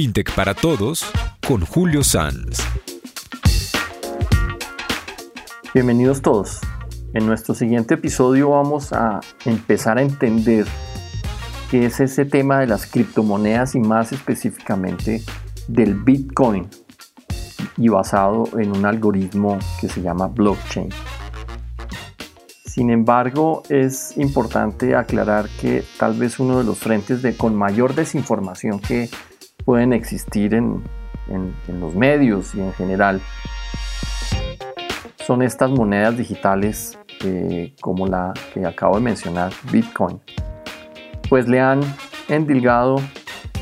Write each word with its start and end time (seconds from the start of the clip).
FinTech 0.00 0.32
para 0.36 0.54
Todos 0.54 1.10
con 1.44 1.66
Julio 1.66 2.04
Sanz. 2.04 2.60
Bienvenidos 5.74 6.22
todos. 6.22 6.60
En 7.14 7.26
nuestro 7.26 7.52
siguiente 7.52 7.94
episodio 7.94 8.50
vamos 8.50 8.92
a 8.92 9.18
empezar 9.44 9.98
a 9.98 10.02
entender 10.02 10.68
qué 11.68 11.86
es 11.86 11.98
ese 11.98 12.24
tema 12.26 12.60
de 12.60 12.68
las 12.68 12.86
criptomonedas 12.86 13.74
y 13.74 13.80
más 13.80 14.12
específicamente 14.12 15.20
del 15.66 15.94
Bitcoin 15.94 16.68
y 17.76 17.88
basado 17.88 18.44
en 18.56 18.70
un 18.70 18.86
algoritmo 18.86 19.58
que 19.80 19.88
se 19.88 20.00
llama 20.00 20.28
blockchain. 20.28 20.90
Sin 22.64 22.90
embargo, 22.90 23.64
es 23.68 24.16
importante 24.16 24.94
aclarar 24.94 25.48
que 25.60 25.82
tal 25.98 26.16
vez 26.16 26.38
uno 26.38 26.58
de 26.58 26.62
los 26.62 26.78
frentes 26.78 27.20
de 27.20 27.36
con 27.36 27.56
mayor 27.56 27.96
desinformación 27.96 28.78
que 28.78 29.10
pueden 29.68 29.92
existir 29.92 30.54
en, 30.54 30.82
los 31.68 31.94
medios 31.94 32.54
y 32.54 32.60
en 32.60 32.72
general 32.72 33.20
son 35.26 35.42
estas 35.42 35.70
monedas 35.70 36.16
digitales 36.16 36.98
eh, 37.22 37.74
como 37.78 38.06
la 38.06 38.32
que 38.54 38.64
acabo 38.64 38.94
de 38.94 39.02
mencionar, 39.02 39.52
Bitcoin. 39.70 40.22
Pues 41.28 41.48
le 41.48 41.60
han 41.60 41.80
endilgado 42.30 42.96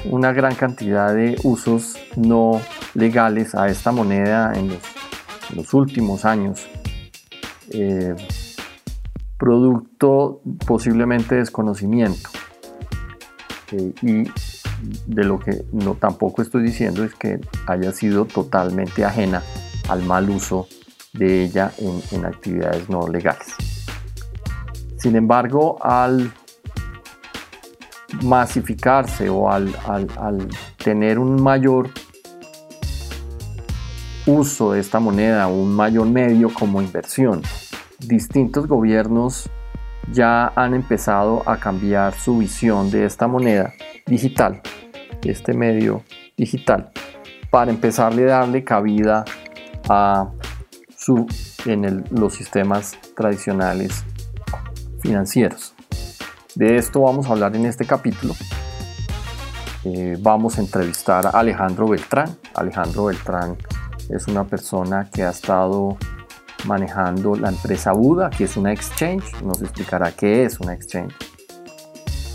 una 0.04 0.32
gran 0.32 0.54
cantidad 0.54 1.12
de 1.12 1.40
usos 1.42 1.98
no 2.14 2.60
legales 2.94 3.56
a 3.56 3.66
esta 3.66 3.90
moneda 3.90 4.52
en 4.54 4.78
los, 5.56 5.74
últimos 5.74 6.24
años. 6.24 6.68
Eh, 7.70 8.14
producto 9.36 10.40
posiblemente 10.68 11.34
desconocimiento. 11.34 12.30
Eh, 13.72 13.92
y 14.02 14.45
de 15.06 15.24
lo 15.24 15.38
que 15.38 15.64
no 15.72 15.94
tampoco 15.94 16.42
estoy 16.42 16.62
diciendo 16.62 17.04
es 17.04 17.14
que 17.14 17.40
haya 17.66 17.92
sido 17.92 18.24
totalmente 18.24 19.04
ajena 19.04 19.42
al 19.88 20.02
mal 20.02 20.30
uso 20.30 20.68
de 21.12 21.44
ella 21.44 21.72
en, 21.78 22.24
actividades 22.24 22.88
no 22.88 23.08
legales. 23.08 23.54
Sin 24.98 25.16
embargo, 25.16 25.78
al 25.82 26.32
masificarse 28.22 29.28
o 29.28 29.50
al, 29.50 29.74
al 29.86 30.48
tener 30.82 31.18
un 31.18 31.42
mayor 31.42 31.90
uso 34.26 34.72
de 34.72 34.80
esta 34.80 34.98
moneda, 34.98 35.46
un 35.46 35.74
mayor 35.74 36.06
medio 36.06 36.52
como 36.52 36.82
inversión, 36.82 37.42
distintos 38.00 38.66
gobiernos 38.66 39.48
ya 40.12 40.52
han 40.54 40.74
empezado 40.74 41.42
a 41.46 41.58
cambiar 41.58 42.14
su 42.14 42.38
visión 42.38 42.90
de 42.90 43.04
esta 43.04 43.26
moneda 43.26 43.72
digital, 44.06 44.62
este 45.30 45.54
medio 45.54 46.02
digital, 46.36 46.90
para 47.50 47.70
empezarle 47.70 48.24
a 48.24 48.38
darle 48.38 48.64
cabida 48.64 49.24
a 49.88 50.30
su, 50.96 51.26
en 51.64 52.04
los 52.10 52.34
sistemas 52.34 52.96
tradicionales 53.16 54.04
financieros. 55.00 55.74
De 56.54 56.76
esto 56.76 57.02
vamos 57.02 57.26
a 57.26 57.30
hablar 57.30 57.54
en 57.54 57.66
este 57.66 57.84
capítulo. 57.84 58.34
Eh, 59.84 60.16
vamos 60.20 60.58
a 60.58 60.62
entrevistar 60.62 61.26
a 61.26 61.30
Alejandro 61.30 61.88
Beltrán. 61.88 62.36
Alejandro 62.54 63.04
Beltrán 63.04 63.56
es 64.08 64.26
una 64.26 64.44
persona 64.44 65.08
que 65.12 65.22
ha 65.22 65.30
estado 65.30 65.96
manejando 66.64 67.36
la 67.36 67.50
empresa 67.50 67.92
Buda, 67.92 68.30
que 68.30 68.44
es 68.44 68.56
una 68.56 68.72
exchange, 68.72 69.40
nos 69.42 69.62
explicará 69.62 70.10
qué 70.12 70.44
es 70.44 70.58
una 70.58 70.74
exchange. 70.74 71.14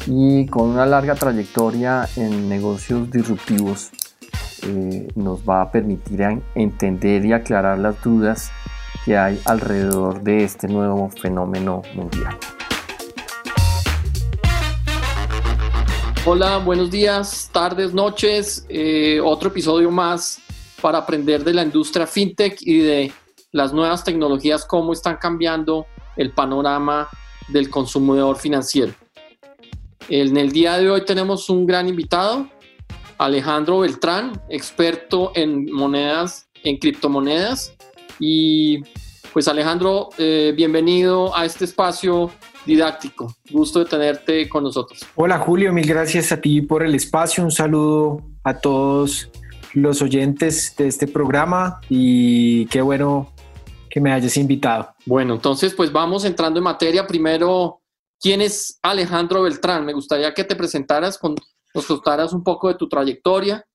Y 0.07 0.47
con 0.47 0.69
una 0.69 0.85
larga 0.85 1.13
trayectoria 1.13 2.09
en 2.16 2.49
negocios 2.49 3.11
disruptivos, 3.11 3.91
eh, 4.63 5.07
nos 5.16 5.41
va 5.47 5.61
a 5.61 5.71
permitir 5.71 6.21
entender 6.55 7.23
y 7.25 7.33
aclarar 7.33 7.77
las 7.77 8.02
dudas 8.02 8.51
que 9.06 9.16
hay 9.17 9.39
alrededor 9.45 10.22
de 10.23 10.44
este 10.44 10.67
nuevo 10.67 11.09
fenómeno 11.09 11.84
mundial. 11.94 12.38
Hola, 16.25 16.57
buenos 16.57 16.89
días, 16.89 17.50
tardes, 17.51 17.94
noches. 17.94 18.66
Eh, 18.69 19.19
otro 19.23 19.50
episodio 19.50 19.89
más 19.91 20.39
para 20.81 21.00
aprender 21.00 21.44
de 21.44 21.53
la 21.53 21.63
industria 21.63 22.07
fintech 22.07 22.57
y 22.62 22.79
de 22.79 23.13
las 23.51 23.72
nuevas 23.73 24.03
tecnologías, 24.03 24.66
cómo 24.66 24.94
están 24.94 25.18
cambiando 25.18 25.85
el 26.16 26.31
panorama 26.31 27.07
del 27.50 27.69
consumidor 27.69 28.38
financiero. 28.38 28.94
En 30.09 30.35
el 30.38 30.51
día 30.51 30.78
de 30.78 30.89
hoy 30.89 31.06
tenemos 31.06 31.50
un 31.50 31.66
gran 31.66 31.88
invitado, 31.88 32.47
Alejandro 33.17 33.79
Beltrán, 33.79 34.41
experto 34.50 35.31
en 35.35 35.72
monedas, 35.72 36.47
en 36.63 36.78
criptomonedas. 36.78 37.75
Y 38.19 38.84
pues 39.31 39.47
Alejandro, 39.47 40.09
eh, 40.17 40.53
bienvenido 40.56 41.35
a 41.35 41.45
este 41.45 41.66
espacio 41.66 42.31
didáctico. 42.66 43.34
Gusto 43.50 43.79
de 43.79 43.85
tenerte 43.85 44.50
con 44.50 44.63
nosotros. 44.63 45.06
Hola 45.16 45.39
Julio, 45.39 45.72
mil 45.72 45.88
gracias 45.88 46.31
a 46.31 46.41
ti 46.41 46.62
por 46.62 46.83
el 46.83 46.95
espacio. 46.95 47.44
Un 47.44 47.51
saludo 47.51 48.22
a 48.44 48.56
todos 48.56 49.29
los 49.73 50.01
oyentes 50.01 50.75
de 50.78 50.88
este 50.88 51.07
programa 51.07 51.79
y 51.89 52.66
qué 52.68 52.81
bueno 52.81 53.33
que 53.89 54.01
me 54.01 54.12
hayas 54.12 54.38
invitado. 54.38 54.94
Bueno, 55.06 55.35
entonces 55.35 55.73
pues 55.73 55.91
vamos 55.91 56.25
entrando 56.25 56.59
en 56.59 56.63
materia. 56.63 57.06
Primero, 57.06 57.81
¿quién 58.21 58.41
es 58.41 58.79
Alejandro 58.81 59.41
Beltrán? 59.41 59.85
Me 59.85 59.93
gustaría 59.93 60.33
que 60.33 60.43
te 60.43 60.55
presentaras, 60.55 61.17
con, 61.17 61.35
nos 61.73 61.85
contaras 61.85 62.31
un 62.31 62.43
poco 62.43 62.67
de 62.67 62.75
tu 62.75 62.87
trayectoria 62.87 63.65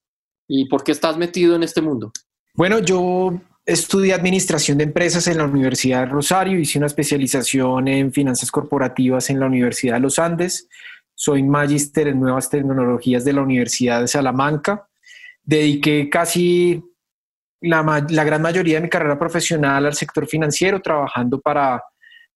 y 0.49 0.67
por 0.69 0.85
qué 0.85 0.93
estás 0.93 1.17
metido 1.17 1.57
en 1.57 1.65
este 1.65 1.83
mundo. 1.83 2.13
Bueno, 2.55 2.79
yo 2.79 3.35
estudié 3.67 4.15
administración 4.15 4.79
de 4.79 4.85
empresas 4.85 5.27
en 5.27 5.39
la 5.39 5.45
Universidad 5.45 6.01
de 6.01 6.07
Rosario, 6.07 6.59
hice 6.59 6.79
una 6.79 6.87
especialización 6.87 7.89
en 7.89 8.13
finanzas 8.13 8.51
corporativas 8.51 9.29
en 9.29 9.41
la 9.41 9.47
Universidad 9.47 9.95
de 9.95 10.01
los 10.01 10.19
Andes, 10.19 10.69
soy 11.15 11.43
magíster 11.43 12.09
en 12.09 12.21
nuevas 12.21 12.49
tecnologías 12.49 13.25
de 13.25 13.33
la 13.33 13.43
Universidad 13.43 14.01
de 14.01 14.09
Salamanca, 14.09 14.87
dediqué 15.43 16.09
casi 16.09 16.83
la, 17.61 17.83
gran 18.25 18.43
mayoría 18.43 18.77
de 18.77 18.83
mi 18.83 18.89
carrera 18.89 19.19
profesional 19.19 19.87
al 19.87 19.95
sector 19.95 20.27
financiero, 20.27 20.81
trabajando 20.81 21.41
para, 21.41 21.83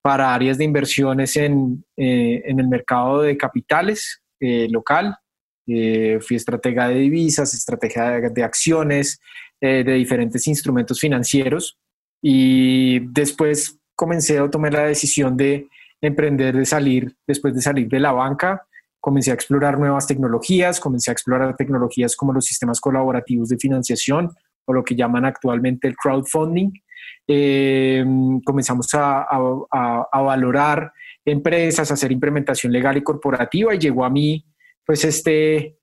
para 0.02 0.34
áreas 0.34 0.58
de 0.58 0.64
inversiones 0.64 1.36
en, 1.36 1.84
eh, 1.96 2.42
el 2.44 2.68
mercado 2.68 3.22
de 3.22 3.36
capitales 3.36 4.22
eh, 4.40 4.68
local. 4.70 5.16
Eh, 5.66 6.18
fui 6.20 6.36
estratega 6.36 6.88
de 6.88 6.96
divisas, 6.96 7.54
estratega 7.54 8.20
de, 8.20 8.42
acciones, 8.42 9.20
de 9.60 9.84
diferentes 9.84 10.46
instrumentos 10.48 10.98
financieros. 10.98 11.78
Y 12.22 13.00
después 13.12 13.78
comencé 13.94 14.38
a 14.38 14.50
tomar 14.50 14.72
la 14.72 14.84
decisión 14.84 15.36
de 15.36 15.68
emprender, 16.00 16.56
de 16.56 16.64
salir, 16.64 17.14
después 17.26 17.54
de 17.54 17.60
salir 17.60 17.88
de 17.88 18.00
la 18.00 18.12
banca, 18.12 18.66
comencé 19.00 19.30
a 19.30 19.34
explorar 19.34 19.78
nuevas 19.78 20.06
tecnologías, 20.06 20.80
comencé 20.80 21.10
a 21.10 21.12
explorar 21.12 21.56
tecnologías 21.56 22.16
como 22.16 22.32
los 22.32 22.46
sistemas 22.46 22.80
colaborativos 22.80 23.48
de 23.48 23.58
financiación, 23.58 24.32
o 24.66 24.72
lo 24.72 24.84
que 24.84 24.94
llaman 24.94 25.24
actualmente 25.24 25.88
el 25.88 25.96
crowdfunding. 25.96 26.70
Eh, 27.26 28.04
comenzamos 28.44 28.88
a, 28.94 29.26
valorar 30.12 30.92
empresas, 31.24 31.90
a 31.90 31.94
hacer 31.94 32.12
implementación 32.12 32.72
legal 32.72 32.96
y 32.96 33.02
corporativa 33.02 33.74
y 33.74 33.78
llegó 33.78 34.04
a 34.04 34.10
mí 34.10 34.44
pues 34.84 35.04
este, 35.04 35.76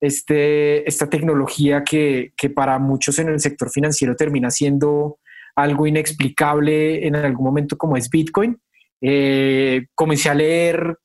este, 0.00 0.88
esta 0.88 1.08
tecnología 1.08 1.84
que, 1.84 2.32
para 2.54 2.78
muchos 2.78 3.18
en 3.18 3.28
el 3.28 3.40
sector 3.40 3.70
financiero 3.70 4.16
termina 4.16 4.50
siendo 4.50 5.18
algo 5.54 5.86
inexplicable 5.86 7.06
en 7.06 7.16
algún 7.16 7.44
momento 7.44 7.76
como 7.76 7.96
es 7.96 8.08
Bitcoin. 8.10 8.60
Eh, 9.00 9.86
comencé 9.94 10.30
a 10.30 10.34
leer 10.34 10.96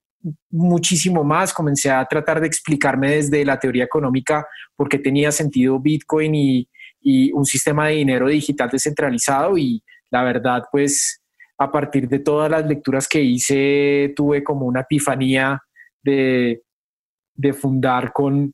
muchísimo 0.49 1.23
más, 1.23 1.53
comencé 1.53 1.91
a 1.91 2.05
tratar 2.05 2.39
de 2.39 2.47
explicarme 2.47 3.11
desde 3.15 3.43
la 3.45 3.59
teoría 3.59 3.83
económica 3.83 4.47
por 4.75 4.89
qué 4.89 4.97
tenía 4.97 5.31
sentido 5.31 5.79
Bitcoin 5.79 6.33
y, 6.33 6.69
y 7.03 7.31
un 7.33 7.45
sistema 7.45 7.87
de 7.87 7.95
dinero 7.95 8.27
digital 8.27 8.69
descentralizado 8.69 9.57
y 9.57 9.83
la 10.09 10.23
verdad 10.23 10.63
pues 10.71 11.21
a 11.57 11.71
partir 11.71 12.07
de 12.07 12.19
todas 12.19 12.49
las 12.49 12.65
lecturas 12.65 13.07
que 13.07 13.21
hice 13.21 14.13
tuve 14.15 14.43
como 14.43 14.65
una 14.65 14.81
epifanía 14.81 15.61
de, 16.01 16.63
de 17.35 17.53
fundar 17.53 18.11
con, 18.11 18.53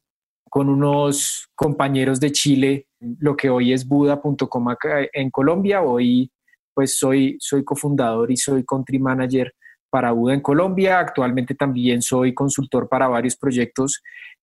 con 0.50 0.70
unos 0.70 1.48
compañeros 1.56 2.20
de 2.20 2.32
Chile 2.32 2.88
lo 3.00 3.36
que 3.36 3.50
hoy 3.50 3.74
es 3.74 3.88
Buda.com 3.88 4.68
en 5.14 5.30
Colombia. 5.32 5.82
Hoy 5.82 6.32
pues 6.74 6.98
soy, 6.98 7.38
soy 7.40 7.64
cofundador 7.64 8.32
y 8.32 8.38
soy 8.38 8.64
country 8.66 9.00
manager 9.00 9.54
para 9.90 10.12
Buda 10.12 10.34
en 10.34 10.42
Colombia. 10.42 11.00
Actualmente 11.00 11.56
también 11.56 12.02
soy 12.02 12.34
consultor 12.34 12.88
para 12.88 13.08
varios 13.08 13.36
proyectos 13.36 14.02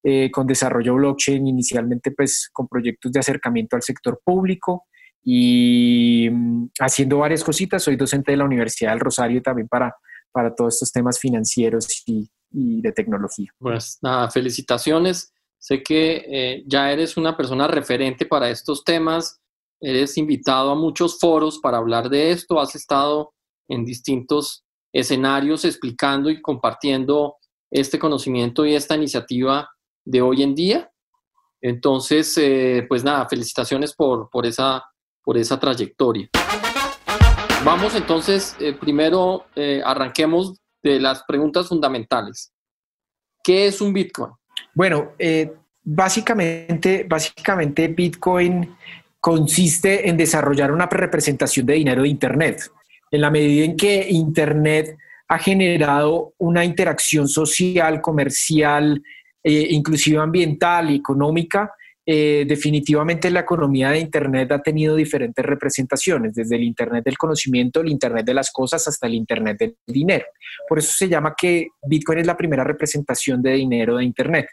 eh, 0.08 0.30
con 0.30 0.46
desarrollo 0.46 0.94
blockchain, 0.94 1.48
inicialmente 1.48 2.12
pues 2.12 2.48
con 2.52 2.68
proyectos 2.68 3.10
de 3.10 3.18
acercamiento 3.18 3.74
al 3.74 3.82
sector 3.82 4.20
público 4.22 4.86
y 5.20 6.28
mm, 6.30 6.68
haciendo 6.78 7.18
varias 7.18 7.42
cositas. 7.42 7.82
Soy 7.82 7.96
docente 7.96 8.30
de 8.30 8.36
la 8.36 8.44
Universidad 8.44 8.92
del 8.92 9.00
Rosario 9.00 9.42
también 9.42 9.66
para, 9.66 9.96
para 10.30 10.54
todos 10.54 10.74
estos 10.74 10.92
temas 10.92 11.18
financieros 11.18 12.04
y, 12.06 12.30
de 12.52 12.92
tecnología. 12.92 13.50
Pues 13.58 13.98
nada, 14.00 14.30
felicitaciones. 14.30 15.32
Sé 15.58 15.82
que 15.82 16.24
eh, 16.28 16.62
ya 16.68 16.92
eres 16.92 17.16
una 17.16 17.36
persona 17.36 17.66
referente 17.66 18.26
para 18.26 18.48
estos 18.48 18.84
temas, 18.84 19.40
eres 19.80 20.16
invitado 20.18 20.70
a 20.70 20.76
muchos 20.76 21.18
foros 21.18 21.58
para 21.58 21.78
hablar 21.78 22.08
de 22.10 22.30
esto, 22.30 22.60
has 22.60 22.76
estado 22.76 23.34
en 23.68 23.84
distintos 23.84 24.64
escenarios 24.92 25.64
explicando 25.64 26.30
y 26.30 26.40
compartiendo 26.40 27.38
este 27.72 27.98
conocimiento 27.98 28.64
y 28.64 28.76
esta 28.76 28.94
iniciativa 28.94 29.68
de 30.06 30.22
hoy 30.22 30.42
en 30.42 30.54
día. 30.54 30.90
Entonces, 31.60 32.34
eh, 32.38 32.86
pues 32.88 33.04
nada, 33.04 33.28
felicitaciones 33.28 33.94
por, 33.94 34.30
por, 34.30 34.46
esa, 34.46 34.82
por 35.22 35.36
esa 35.36 35.58
trayectoria. 35.58 36.30
Vamos 37.64 37.94
entonces, 37.94 38.56
eh, 38.60 38.72
primero 38.72 39.46
eh, 39.56 39.82
arranquemos 39.84 40.58
de 40.82 41.00
las 41.00 41.24
preguntas 41.24 41.68
fundamentales. 41.68 42.52
¿Qué 43.42 43.66
es 43.66 43.80
un 43.80 43.92
Bitcoin? 43.92 44.32
Bueno, 44.74 45.12
básicamente, 45.82 47.06
básicamente 47.08 47.88
Bitcoin 47.88 48.76
consiste 49.20 50.08
en 50.08 50.16
desarrollar 50.16 50.70
una 50.70 50.86
representación 50.86 51.66
de 51.66 51.74
dinero 51.74 52.02
de 52.02 52.08
Internet. 52.08 52.70
En 53.10 53.20
la 53.20 53.30
medida 53.30 53.64
en 53.64 53.76
que 53.76 54.06
Internet 54.10 54.96
ha 55.28 55.38
generado 55.38 56.34
una 56.38 56.64
interacción 56.64 57.28
social, 57.28 58.00
comercial, 58.00 59.02
eh, 59.48 60.20
ambiental 60.20 60.90
y 60.90 60.96
económica, 60.96 61.72
eh, 62.04 62.44
definitivamente 62.48 63.30
la 63.30 63.40
economía 63.40 63.90
de 63.90 64.00
Internet 64.00 64.50
ha 64.52 64.62
tenido 64.62 64.96
diferentes 64.96 65.44
representaciones, 65.44 66.34
desde 66.34 66.56
el 66.56 66.64
Internet 66.64 67.04
del 67.04 67.16
conocimiento, 67.16 67.80
el 67.80 67.88
Internet 67.88 68.26
de 68.26 68.34
las 68.34 68.50
cosas, 68.50 68.86
hasta 68.88 69.06
el 69.06 69.14
Internet 69.14 69.58
del 69.58 69.76
dinero. 69.86 70.24
Por 70.68 70.78
eso 70.78 70.92
se 70.96 71.08
llama 71.08 71.34
que 71.36 71.68
Bitcoin 71.86 72.18
es 72.18 72.26
la 72.26 72.36
primera 72.36 72.64
representación 72.64 73.40
de 73.40 73.52
dinero 73.52 73.96
de 73.96 74.04
Internet 74.04 74.46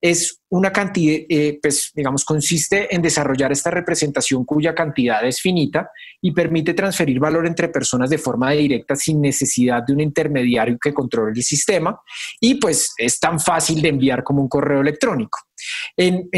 es 0.00 0.40
una 0.48 0.72
cantidad, 0.72 1.20
eh, 1.28 1.58
pues 1.60 1.90
digamos, 1.94 2.24
consiste 2.24 2.94
en 2.94 3.02
desarrollar 3.02 3.52
esta 3.52 3.70
representación 3.70 4.44
cuya 4.44 4.74
cantidad 4.74 5.24
es 5.26 5.40
finita 5.40 5.90
y 6.22 6.32
permite 6.32 6.74
transferir 6.74 7.18
valor 7.20 7.46
entre 7.46 7.68
personas 7.68 8.08
de 8.08 8.18
forma 8.18 8.50
directa 8.52 8.96
sin 8.96 9.20
necesidad 9.20 9.82
de 9.86 9.92
un 9.92 10.00
intermediario 10.00 10.78
que 10.82 10.94
controle 10.94 11.32
el 11.36 11.42
sistema 11.42 12.00
y 12.40 12.54
pues 12.54 12.92
es 12.96 13.20
tan 13.20 13.38
fácil 13.38 13.82
de 13.82 13.88
enviar 13.88 14.24
como 14.24 14.42
un 14.42 14.48
correo 14.48 14.80
electrónico. 14.80 15.38
En, 15.96 16.28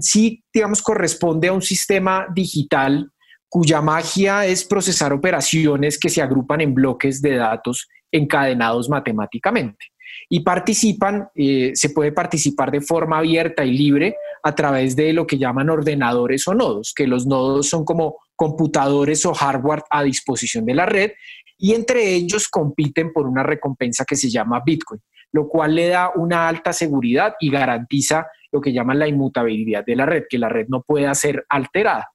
sí, 0.00 0.42
digamos, 0.52 0.80
corresponde 0.80 1.48
a 1.48 1.52
un 1.52 1.62
sistema 1.62 2.26
digital 2.32 3.10
cuya 3.48 3.80
magia 3.80 4.46
es 4.46 4.64
procesar 4.64 5.12
operaciones 5.12 5.98
que 5.98 6.08
se 6.08 6.22
agrupan 6.22 6.60
en 6.60 6.74
bloques 6.74 7.20
de 7.20 7.36
datos 7.36 7.88
encadenados 8.10 8.88
matemáticamente 8.88 9.86
y 10.28 10.40
participan, 10.40 11.28
eh, 11.34 11.72
se 11.74 11.90
puede 11.90 12.12
participar 12.12 12.70
de 12.70 12.80
forma 12.80 13.18
abierta 13.18 13.64
y 13.64 13.72
libre 13.76 14.16
a 14.42 14.54
través 14.54 14.96
de 14.96 15.12
lo 15.12 15.26
que 15.26 15.38
llaman 15.38 15.70
ordenadores 15.70 16.46
o 16.48 16.54
nodos, 16.54 16.92
que 16.94 17.06
los 17.06 17.26
nodos 17.26 17.68
son 17.68 17.84
como 17.84 18.16
computadores 18.36 19.24
o 19.26 19.34
hardware 19.34 19.82
a 19.90 20.02
disposición 20.02 20.64
de 20.66 20.74
la 20.74 20.86
red 20.86 21.12
y 21.58 21.74
entre 21.74 22.14
ellos 22.14 22.48
compiten 22.48 23.12
por 23.12 23.26
una 23.26 23.42
recompensa 23.42 24.04
que 24.04 24.16
se 24.16 24.30
llama 24.30 24.62
Bitcoin, 24.64 25.00
lo 25.32 25.48
cual 25.48 25.74
le 25.74 25.88
da 25.88 26.10
una 26.14 26.48
alta 26.48 26.72
seguridad 26.72 27.34
y 27.40 27.50
garantiza 27.50 28.26
lo 28.50 28.60
que 28.60 28.72
llaman 28.72 28.98
la 28.98 29.08
inmutabilidad 29.08 29.84
de 29.84 29.96
la 29.96 30.06
red, 30.06 30.24
que 30.28 30.38
la 30.38 30.48
red 30.48 30.66
no 30.68 30.82
pueda 30.82 31.14
ser 31.14 31.44
alterada. 31.48 32.08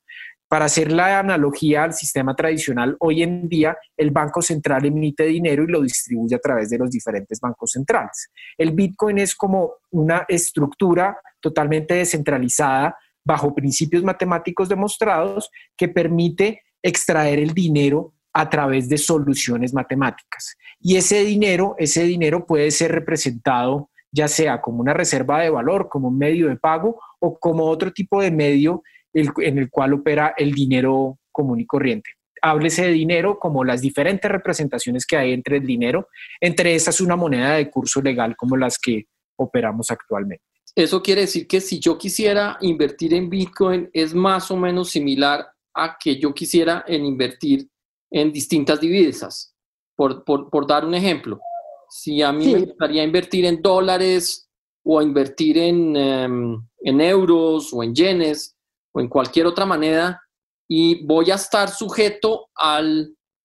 Para 0.50 0.66
hacer 0.66 0.92
la 0.92 1.19
analogía 1.19 1.84
al 1.84 1.94
sistema 1.94 2.36
tradicional, 2.36 2.98
hoy 3.01 3.22
en 3.22 3.48
día 3.48 3.78
el 3.96 4.10
Banco 4.10 4.42
Central 4.42 4.84
emite 4.84 5.25
dinero 5.25 5.63
y 5.63 5.68
lo 5.68 5.84
distribuye 5.84 6.36
a 6.36 6.40
través 6.40 6.72
de 6.72 6.80
los 6.80 6.90
diferentes 6.90 7.40
bancos 7.40 7.74
centrales. 7.74 8.31
El 8.57 8.72
Bitcoin 8.72 9.19
es 9.19 9.36
como 9.36 9.74
una 9.92 10.25
estructura 10.28 11.19
totalmente 11.40 11.94
descentralizada 11.94 12.98
bajo 13.24 13.54
principios 13.54 14.04
matemáticos 14.04 14.68
demostrados 14.68 15.51
que 15.78 15.88
permite 15.88 16.63
extraer 16.81 17.38
el 17.38 17.54
dinero 17.54 18.16
a 18.34 18.50
través 18.50 18.90
de 18.90 18.98
soluciones 18.98 19.72
matemáticas. 19.72 20.57
Y 20.80 20.95
ese 20.95 21.24
dinero, 21.24 21.75
ese 21.78 22.06
dinero 22.06 22.48
puede 22.48 22.72
ser 22.72 22.92
representado 22.92 23.92
ya 24.12 24.28
sea 24.28 24.60
como 24.62 24.80
una 24.80 24.94
reserva 24.94 25.42
de 25.42 25.52
valor, 25.52 25.88
como 25.88 26.07
un 26.07 26.18
medio 26.18 26.48
de 26.48 26.56
pago 26.56 27.00
o 27.19 27.38
como 27.38 27.66
otro 27.66 27.92
tipo 27.92 28.22
de 28.22 28.31
medio 28.31 28.81
en 29.13 29.57
el 29.57 29.69
cual 29.69 29.94
opera 29.94 30.33
el 30.38 30.53
dinero 30.53 31.19
común 31.31 31.59
y 31.59 31.65
corriente. 31.65 32.11
Háblese 32.41 32.83
de 32.83 32.91
dinero 32.91 33.38
como 33.38 33.65
las 33.65 33.81
diferentes 33.81 34.29
representaciones 34.31 35.06
que 35.06 35.17
hay 35.17 35.33
entre 35.33 35.57
el 35.57 35.65
dinero, 35.65 36.07
entre 36.39 36.75
esas 36.75 37.01
una 37.01 37.15
moneda 37.15 37.56
de 37.56 37.69
curso 37.69 38.01
legal 38.01 38.35
como 38.38 38.56
las 38.56 38.77
que 38.77 39.07
operamos 39.38 39.91
actualmente. 39.91 40.44
Eso 40.75 41.01
quiere 41.01 41.21
decir 41.21 41.47
que 41.47 41.59
si 41.59 41.79
yo 41.79 41.97
quisiera 41.97 42.57
invertir 42.61 43.13
en 43.13 43.29
Bitcoin 43.29 43.89
es 43.91 44.13
más 44.13 44.51
o 44.51 44.57
menos 44.57 44.89
similar 44.89 45.47
a 45.73 45.97
que 46.00 46.19
yo 46.19 46.33
quisiera 46.33 46.85
en 46.88 47.06
invertir 47.06 47.67
en 48.11 48.31
distintas 48.31 48.79
divisas. 48.79 49.53
Por, 49.95 50.65
dar 50.65 50.85
un 50.85 50.95
ejemplo, 50.95 51.41
si 51.89 52.21
a 52.21 52.31
mí 52.31 52.53
me 52.53 52.59
gustaría 52.61 53.03
invertir 53.03 53.44
en 53.45 53.61
dólares 53.61 54.50
o 54.83 55.01
invertir 55.01 55.57
en, 55.57 55.95
em, 55.97 56.67
en 56.81 57.01
euros 57.01 57.73
o 57.73 57.83
en 57.83 57.94
yenes, 57.94 58.56
o 58.91 59.00
en 59.00 59.07
cualquier 59.07 59.45
otra 59.45 59.65
manera 59.65 60.21
y 60.68 61.03
voy 61.06 61.31
a 61.31 61.36
estar 61.36 61.69
sujeto 61.69 62.47
a 62.56 62.81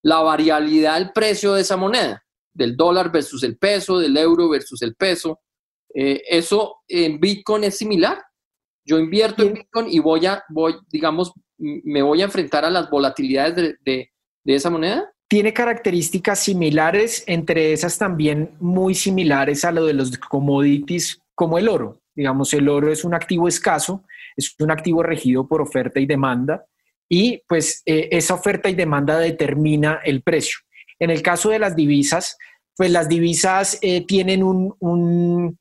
la 0.02 0.20
variabilidad 0.20 0.98
del 0.98 1.12
precio 1.12 1.54
de 1.54 1.62
esa 1.62 1.76
moneda, 1.76 2.22
del 2.52 2.76
dólar 2.76 3.10
versus 3.10 3.42
el 3.42 3.56
peso, 3.56 3.98
del 3.98 4.16
euro 4.16 4.50
versus 4.50 4.82
el 4.82 4.94
peso. 4.94 5.40
Eh, 5.94 6.22
eso 6.28 6.82
en 6.86 7.18
Bitcoin 7.18 7.64
es 7.64 7.78
similar. 7.78 8.22
Yo 8.84 8.98
invierto 8.98 9.42
en 9.42 9.54
Bitcoin 9.54 9.86
y 9.88 9.98
voy 9.98 10.26
a, 10.26 10.44
voy, 10.50 10.76
digamos, 10.90 11.32
me 11.56 12.02
voy 12.02 12.20
a 12.20 12.26
enfrentar 12.26 12.64
a 12.66 12.70
las 12.70 12.90
volatilidades 12.90 13.56
de, 13.56 13.76
de, 13.80 14.10
de 14.44 14.54
esa 14.54 14.68
moneda. 14.68 15.10
Tiene 15.26 15.54
características 15.54 16.40
similares, 16.40 17.24
entre 17.26 17.72
esas 17.72 17.96
también 17.96 18.54
muy 18.60 18.94
similares 18.94 19.64
a 19.64 19.72
lo 19.72 19.86
de 19.86 19.94
los 19.94 20.18
commodities 20.18 21.18
como 21.34 21.56
el 21.56 21.68
oro. 21.68 21.98
Digamos, 22.14 22.52
el 22.52 22.68
oro 22.68 22.92
es 22.92 23.04
un 23.04 23.14
activo 23.14 23.48
escaso 23.48 24.04
es 24.36 24.54
un 24.58 24.70
activo 24.70 25.02
regido 25.02 25.46
por 25.46 25.60
oferta 25.60 26.00
y 26.00 26.06
demanda 26.06 26.64
y 27.08 27.42
pues 27.46 27.82
eh, 27.86 28.08
esa 28.12 28.34
oferta 28.34 28.68
y 28.68 28.74
demanda 28.74 29.18
determina 29.18 30.00
el 30.04 30.22
precio. 30.22 30.58
En 30.98 31.10
el 31.10 31.22
caso 31.22 31.50
de 31.50 31.58
las 31.58 31.76
divisas, 31.76 32.36
pues 32.76 32.90
las 32.90 33.08
divisas 33.08 33.78
eh, 33.82 34.04
tienen 34.06 34.42
un, 34.42 34.74
un, 34.80 35.58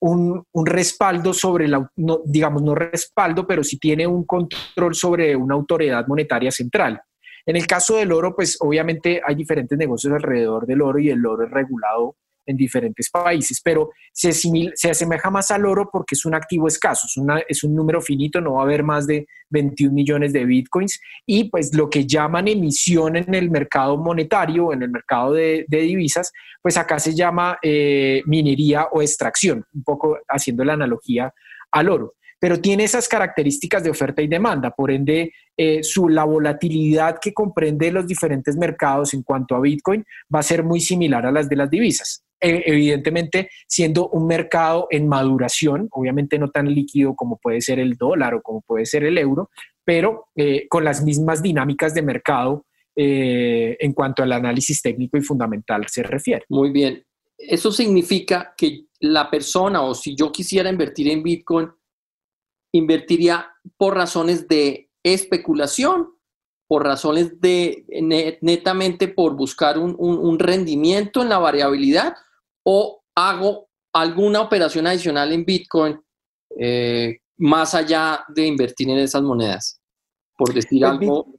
un, 0.00 0.66
respaldo 0.66 1.32
sobre 1.32 1.68
la, 1.68 1.90
digamos, 2.24 2.62
no 2.62 2.74
respaldo, 2.74 3.46
pero 3.46 3.64
sí 3.64 3.78
tiene 3.78 4.06
un 4.06 4.24
control 4.24 4.94
sobre 4.94 5.34
una 5.34 5.54
autoridad 5.54 6.06
monetaria 6.06 6.50
central. 6.50 7.00
En 7.46 7.56
el 7.56 7.66
caso 7.66 7.96
del 7.96 8.12
oro, 8.12 8.34
pues 8.36 8.56
obviamente 8.60 9.20
hay 9.24 9.34
diferentes 9.34 9.76
negocios 9.76 10.12
alrededor 10.12 10.66
del 10.66 10.82
oro 10.82 10.98
y 10.98 11.10
el 11.10 11.24
oro 11.26 11.44
es 11.44 11.50
regulado 11.50 12.16
en 12.46 12.56
diferentes 12.56 13.10
países, 13.10 13.60
pero 13.62 13.90
se, 14.12 14.32
se 14.32 14.90
asemeja 14.90 15.30
más 15.30 15.50
al 15.50 15.64
oro 15.64 15.88
porque 15.92 16.14
es 16.14 16.24
un 16.24 16.34
activo 16.34 16.68
escaso, 16.68 17.06
es, 17.06 17.16
una, 17.16 17.40
es 17.48 17.62
un 17.64 17.74
número 17.74 18.00
finito, 18.00 18.40
no 18.40 18.54
va 18.54 18.60
a 18.60 18.64
haber 18.64 18.82
más 18.82 19.06
de 19.06 19.26
21 19.50 19.92
millones 19.92 20.32
de 20.32 20.44
bitcoins 20.44 21.00
y 21.26 21.44
pues 21.44 21.74
lo 21.74 21.88
que 21.88 22.06
llaman 22.06 22.48
emisión 22.48 23.16
en 23.16 23.34
el 23.34 23.50
mercado 23.50 23.96
monetario, 23.96 24.72
en 24.72 24.82
el 24.82 24.90
mercado 24.90 25.32
de, 25.34 25.66
divisas, 25.68 26.32
pues 26.60 26.76
acá 26.76 26.98
se 26.98 27.14
llama 27.14 27.58
eh, 27.62 28.22
minería 28.26 28.86
o 28.92 29.02
extracción, 29.02 29.64
un 29.74 29.82
poco 29.82 30.18
haciendo 30.28 30.64
la 30.64 30.74
analogía 30.74 31.32
al 31.70 31.88
oro 31.88 32.14
pero 32.42 32.60
tiene 32.60 32.82
esas 32.82 33.06
características 33.08 33.84
de 33.84 33.90
oferta 33.90 34.20
y 34.20 34.26
demanda. 34.26 34.72
Por 34.72 34.90
ende, 34.90 35.32
eh, 35.56 35.84
su, 35.84 36.08
la 36.08 36.24
volatilidad 36.24 37.20
que 37.20 37.32
comprende 37.32 37.92
los 37.92 38.04
diferentes 38.04 38.56
mercados 38.56 39.14
en 39.14 39.22
cuanto 39.22 39.54
a 39.54 39.60
Bitcoin 39.60 40.04
va 40.34 40.40
a 40.40 40.42
ser 40.42 40.64
muy 40.64 40.80
similar 40.80 41.24
a 41.24 41.30
las 41.30 41.48
de 41.48 41.54
las 41.54 41.70
divisas. 41.70 42.24
E, 42.42 42.64
evidentemente 42.66 43.50
siendo 43.68 44.08
un 44.08 44.26
mercado 44.26 44.88
en 44.90 45.06
maduración, 45.06 45.86
obviamente 45.92 46.40
no 46.40 46.50
tan 46.50 46.74
líquido 46.74 47.14
como 47.14 47.38
puede 47.38 47.60
ser 47.60 47.78
el 47.78 47.94
dólar 47.94 48.34
o 48.34 48.42
como 48.42 48.62
puede 48.62 48.84
ser 48.84 49.04
el 49.04 49.16
euro, 49.16 49.48
pero 49.84 50.26
eh, 50.34 50.66
con 50.68 50.84
las 50.84 51.04
mismas 51.04 51.40
dinámicas 51.40 51.94
de 51.94 52.02
mercado 52.02 52.66
eh, 52.96 53.76
en 53.78 53.92
cuanto 53.92 54.24
al 54.24 54.32
análisis 54.32 54.82
técnico 54.82 55.16
y 55.16 55.22
fundamental 55.22 55.86
se 55.86 56.02
refiere. 56.02 56.44
Muy 56.48 56.72
bien. 56.72 57.04
Eso 57.38 57.70
significa 57.70 58.54
que 58.56 58.86
la 58.98 59.30
persona 59.30 59.82
o 59.82 59.94
si 59.94 60.16
yo 60.16 60.32
quisiera 60.32 60.68
invertir 60.68 61.08
en 61.10 61.22
Bitcoin, 61.22 61.70
invertiría 62.72 63.46
por 63.76 63.94
razones 63.94 64.48
de 64.48 64.90
especulación, 65.04 66.08
por 66.66 66.84
razones 66.84 67.40
de 67.40 67.84
netamente 68.40 69.06
por 69.06 69.36
buscar 69.36 69.78
un 69.78 70.38
rendimiento 70.38 71.22
en 71.22 71.28
la 71.28 71.38
variabilidad 71.38 72.14
o 72.64 73.02
hago 73.14 73.68
alguna 73.92 74.40
operación 74.40 74.86
adicional 74.86 75.32
en 75.32 75.44
Bitcoin 75.44 76.00
eh, 76.58 77.18
más 77.38 77.74
allá 77.74 78.24
de 78.28 78.46
invertir 78.46 78.88
en 78.90 78.98
esas 78.98 79.22
monedas, 79.22 79.80
por 80.36 80.52
decir 80.52 80.80
pues 80.80 80.90
algo, 80.90 81.34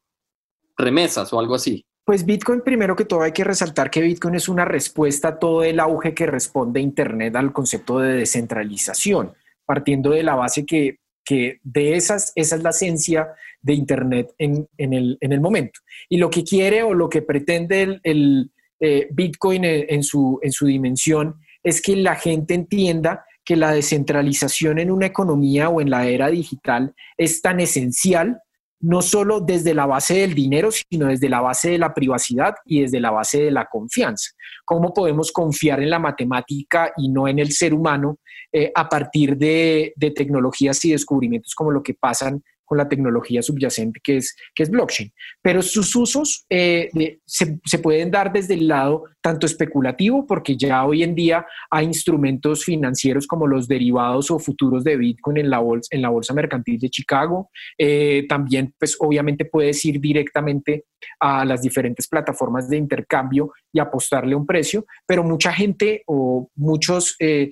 remesas 0.78 1.32
o 1.34 1.40
algo 1.40 1.56
así. 1.56 1.86
Pues 2.06 2.26
Bitcoin, 2.26 2.62
primero 2.62 2.96
que 2.96 3.06
todo, 3.06 3.22
hay 3.22 3.32
que 3.32 3.46
resaltar 3.46 3.90
que 3.90 4.02
Bitcoin 4.02 4.36
es 4.36 4.50
una 4.50 4.66
respuesta 4.66 5.30
a 5.30 5.40
todo 5.40 5.64
el 5.64 5.80
auge 5.80 6.14
que 6.14 6.26
responde 6.26 6.82
Internet 6.82 7.36
al 7.36 7.54
concepto 7.54 8.00
de 8.00 8.14
descentralización. 8.14 9.34
partiendo 9.66 10.10
de 10.10 10.24
la 10.24 10.36
base 10.36 10.66
que, 10.66 11.00
que 11.24 11.60
de 11.64 11.96
esas, 11.96 12.34
esa 12.36 12.58
es 12.58 12.64
la 12.64 12.72
esencia 12.72 13.30
de 13.62 13.74
Internet 13.74 14.34
en, 14.38 14.68
en, 14.78 14.92
el, 14.92 15.18
en 15.22 15.32
el, 15.32 15.40
momento. 15.40 15.80
Y 16.10 16.18
lo 16.18 16.30
que 16.30 16.44
quiere 16.44 16.84
o 16.84 16.94
lo 16.94 17.10
que 17.10 17.22
pretende 17.22 17.82
el, 17.82 18.02
el 18.04 18.52
eh, 18.80 19.08
Bitcoin 19.12 19.64
en, 19.66 20.04
su, 20.04 20.40
en 20.42 20.52
su 20.52 20.66
dimensión 20.66 21.36
es 21.64 21.82
que 21.82 21.96
la 21.96 22.16
gente 22.16 22.54
entienda 22.54 23.26
que 23.46 23.56
la 23.56 23.72
descentralización 23.72 24.80
en 24.80 24.92
una 24.92 25.06
economía 25.06 25.70
o 25.70 25.82
en 25.82 25.90
la 25.90 26.08
era 26.08 26.30
digital 26.30 26.94
es 27.18 27.42
tan 27.42 27.60
esencial 27.60 28.42
no 28.84 29.02
solo 29.02 29.40
desde 29.40 29.74
la 29.74 29.86
base 29.86 30.16
del 30.16 30.34
dinero, 30.34 30.70
sino 30.70 31.08
desde 31.08 31.30
la 31.30 31.40
base 31.40 31.72
de 31.72 31.78
la 31.78 31.94
privacidad 31.94 32.56
y 32.66 32.82
desde 32.82 33.00
la 33.00 33.12
base 33.12 33.42
de 33.42 33.52
la 33.52 33.66
confianza. 33.72 34.32
¿Cómo 34.66 34.94
podemos 34.94 35.32
confiar 35.32 35.82
en 35.82 35.90
la 35.90 36.00
matemática 36.00 36.92
y 36.98 37.08
no 37.08 37.30
en 37.30 37.40
el 37.40 37.54
ser 37.54 37.74
humano 37.74 38.18
eh, 38.52 38.74
a 38.76 38.90
partir 38.90 39.38
de, 39.38 39.94
de, 39.96 40.12
tecnologías 40.12 40.84
y 40.84 40.92
descubrimientos 40.92 41.56
como 41.56 41.72
lo 41.72 41.82
que 41.82 41.94
pasan 41.94 42.44
con 42.74 42.80
la 42.80 42.90
tecnología 42.90 43.44
subyacente 43.44 44.00
que 44.04 44.18
es, 44.18 44.36
que 44.56 44.64
es 44.64 44.72
blockchain. 44.72 45.14
Pero 45.44 45.62
sus 45.62 45.96
usos 45.96 46.44
eh, 46.50 46.90
se, 47.24 47.78
pueden 47.78 48.10
dar 48.10 48.34
desde 48.34 48.56
el 48.56 48.68
lado 48.68 49.04
tanto 49.22 49.46
especulativo, 49.46 50.26
porque 50.26 50.58
ya 50.58 50.84
hoy 50.84 51.04
en 51.04 51.14
día 51.14 51.46
hay 51.70 51.86
instrumentos 51.86 52.66
financieros 52.66 53.28
como 53.28 53.46
los 53.46 53.68
derivados 53.68 54.32
o 54.32 54.40
futuros 54.40 54.84
de 54.84 54.98
Bitcoin 54.98 55.38
en 55.38 55.52
la 55.52 55.60
bolsa, 55.60 55.88
en 55.92 56.02
la 56.02 56.10
bolsa 56.10 56.34
mercantil 56.34 56.80
de 56.80 56.90
Chicago. 56.90 57.52
Eh, 57.78 58.26
también, 58.28 58.74
pues 58.80 58.98
obviamente 59.00 59.46
puedes 59.46 59.86
ir 59.86 60.00
directamente 60.00 60.86
a 61.20 61.46
las 61.46 61.62
diferentes 61.62 62.08
plataformas 62.08 62.68
de 62.70 62.78
intercambio 62.78 63.52
y 63.72 63.80
apostarle 63.80 64.34
un 64.34 64.48
precio, 64.48 64.84
pero 65.06 65.24
mucha 65.24 65.54
gente 65.54 66.02
o 66.08 66.50
muchos... 66.56 67.16
Eh, 67.20 67.52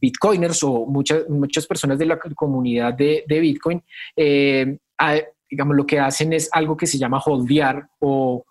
bitcoiners 0.00 0.62
o 0.62 0.86
muchas, 0.86 1.28
muchas 1.28 1.66
personas 1.66 1.98
de 1.98 2.06
la 2.06 2.18
comunidad 2.18 2.94
de, 2.94 3.24
Bitcoin, 3.28 3.82
eh, 4.16 4.78
digamos, 5.50 5.76
lo 5.76 5.86
que 5.86 5.98
hacen 5.98 6.32
es 6.32 6.48
algo 6.52 6.76
que 6.76 6.86
se 6.86 6.98
llama 6.98 7.22
holdear 7.24 7.88
o, 8.00 8.44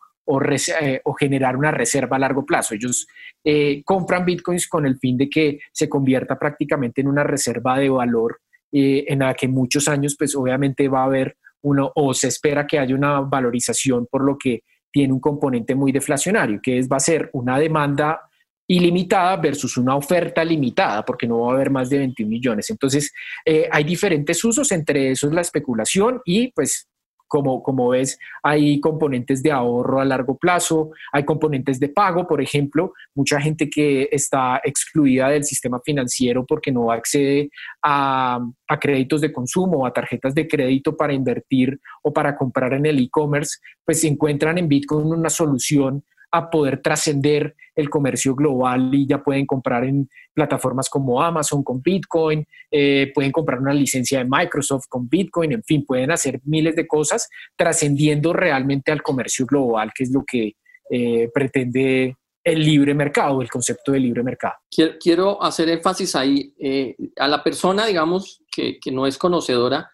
eh, 0.82 1.02
o, 1.04 1.14
generar 1.14 1.56
una 1.56 1.72
reserva 1.72 2.18
a 2.18 2.20
largo 2.20 2.46
plazo. 2.46 2.76
Ellos 2.76 3.08
eh, 3.44 3.82
compran 3.84 4.26
bitcoins 4.26 4.68
con 4.68 4.86
el 4.86 4.98
fin 4.98 5.18
de 5.18 5.30
que 5.30 5.60
se 5.72 5.88
convierta 5.88 6.38
prácticamente 6.38 7.02
en 7.02 7.08
una 7.08 7.24
reserva 7.24 7.78
de 7.78 7.90
valor 7.90 8.42
en 8.70 9.20
la 9.20 9.34
que 9.34 9.48
muchos 9.48 9.88
años, 9.88 10.16
pues 10.20 10.36
obviamente 10.36 10.90
va 10.90 11.02
a 11.02 11.06
haber 11.06 11.38
uno 11.62 11.90
o 11.96 12.14
se 12.14 12.28
espera 12.28 12.68
que 12.68 12.78
haya 12.78 12.94
una 12.94 13.22
valorización 13.22 14.08
por 14.12 14.24
lo 14.24 14.38
que 14.38 14.64
tiene 14.92 15.14
un 15.14 15.20
componente 15.20 15.74
muy 15.74 15.92
deflacionario, 15.92 16.60
que 16.62 16.78
es 16.78 16.90
va 16.90 16.98
a 16.98 17.02
ser 17.02 17.30
una 17.34 17.58
demanda 17.60 18.27
ilimitada 18.68 19.38
versus 19.38 19.78
una 19.78 19.96
oferta 19.96 20.44
limitada, 20.44 21.04
porque 21.06 21.28
no 21.28 21.42
va 21.42 21.52
a 21.52 21.56
haber 21.56 21.70
más 21.70 21.90
de 21.90 22.00
21 22.00 22.30
millones. 22.30 22.70
Entonces, 22.70 23.14
eh, 23.46 23.68
hay 23.72 23.84
diferentes 23.84 24.44
usos, 24.44 24.72
entre 24.72 25.12
esos 25.12 25.32
la 25.32 25.42
especulación 25.42 26.22
y 26.26 26.52
pues 26.52 26.88
como, 27.28 27.62
como 27.62 27.90
ves, 27.90 28.18
hay 28.42 28.80
componentes 28.80 29.44
de 29.44 29.52
ahorro 29.52 30.00
a 30.00 30.06
largo 30.06 30.38
plazo, 30.38 30.92
hay 31.12 31.26
componentes 31.26 31.80
de 31.80 31.90
pago, 31.90 32.26
por 32.26 32.42
ejemplo, 32.42 32.94
mucha 33.16 33.40
gente 33.42 33.70
que 33.70 34.08
está 34.12 34.62
excluida 34.64 35.30
del 35.30 35.44
sistema 35.44 35.80
financiero 35.84 36.46
porque 36.46 36.72
no 36.72 36.92
accede 36.92 37.50
a, 37.84 38.40
a 38.68 38.80
créditos 38.80 39.22
de 39.22 39.34
consumo 39.34 39.80
o 39.80 39.86
a 39.86 39.94
tarjetas 39.94 40.34
de 40.34 40.48
crédito 40.48 40.96
para 40.96 41.14
invertir 41.14 41.80
o 42.02 42.14
para 42.14 42.38
comprar 42.38 42.74
en 42.74 42.86
el 42.86 43.00
e-commerce, 43.00 43.58
pues 43.84 44.02
se 44.02 44.08
encuentran 44.08 44.58
en 44.58 44.70
Bitcoin 44.70 45.08
una 45.08 45.30
solución 45.30 46.04
a 46.32 46.50
poder 46.50 46.82
trascender 46.82 47.56
el 47.76 47.90
comercio 47.90 48.36
global 48.36 48.94
y 48.94 49.08
ya 49.08 49.24
pueden 49.24 49.46
comprar 49.46 49.86
en 49.86 50.10
plataformas 50.34 50.90
como 50.90 51.22
Amazon 51.22 51.64
con 51.64 51.82
Bitcoin, 51.82 52.46
eh, 52.72 53.12
pueden 53.14 53.32
comprar 53.32 53.60
una 53.60 53.74
licencia 53.74 54.20
de 54.20 54.26
Microsoft 54.30 54.86
con 54.90 55.08
Bitcoin, 55.08 55.54
en 55.54 55.64
fin, 55.64 55.86
pueden 55.86 56.12
hacer 56.12 56.42
miles 56.44 56.76
de 56.76 56.88
cosas 56.88 57.30
trascendiendo 57.56 58.34
realmente 58.34 58.92
al 58.92 59.02
comercio 59.02 59.46
global, 59.46 59.92
que 59.96 60.04
es 60.04 60.12
lo 60.12 60.24
que 60.26 60.56
eh, 60.90 61.30
pretende 61.34 62.18
el 62.44 62.64
libre 62.64 62.94
mercado, 62.94 63.42
el 63.42 63.50
concepto 63.50 63.92
de 63.92 64.00
libre 64.00 64.24
mercado. 64.24 64.56
Quiero 65.00 65.42
hacer 65.44 65.70
énfasis 65.70 66.16
ahí 66.16 66.54
eh, 66.60 66.96
a 67.18 67.28
la 67.28 67.44
persona, 67.44 67.86
digamos, 67.86 68.42
que, 68.50 68.80
que, 68.80 68.90
no 68.90 69.06
es 69.06 69.18
conocedora, 69.18 69.92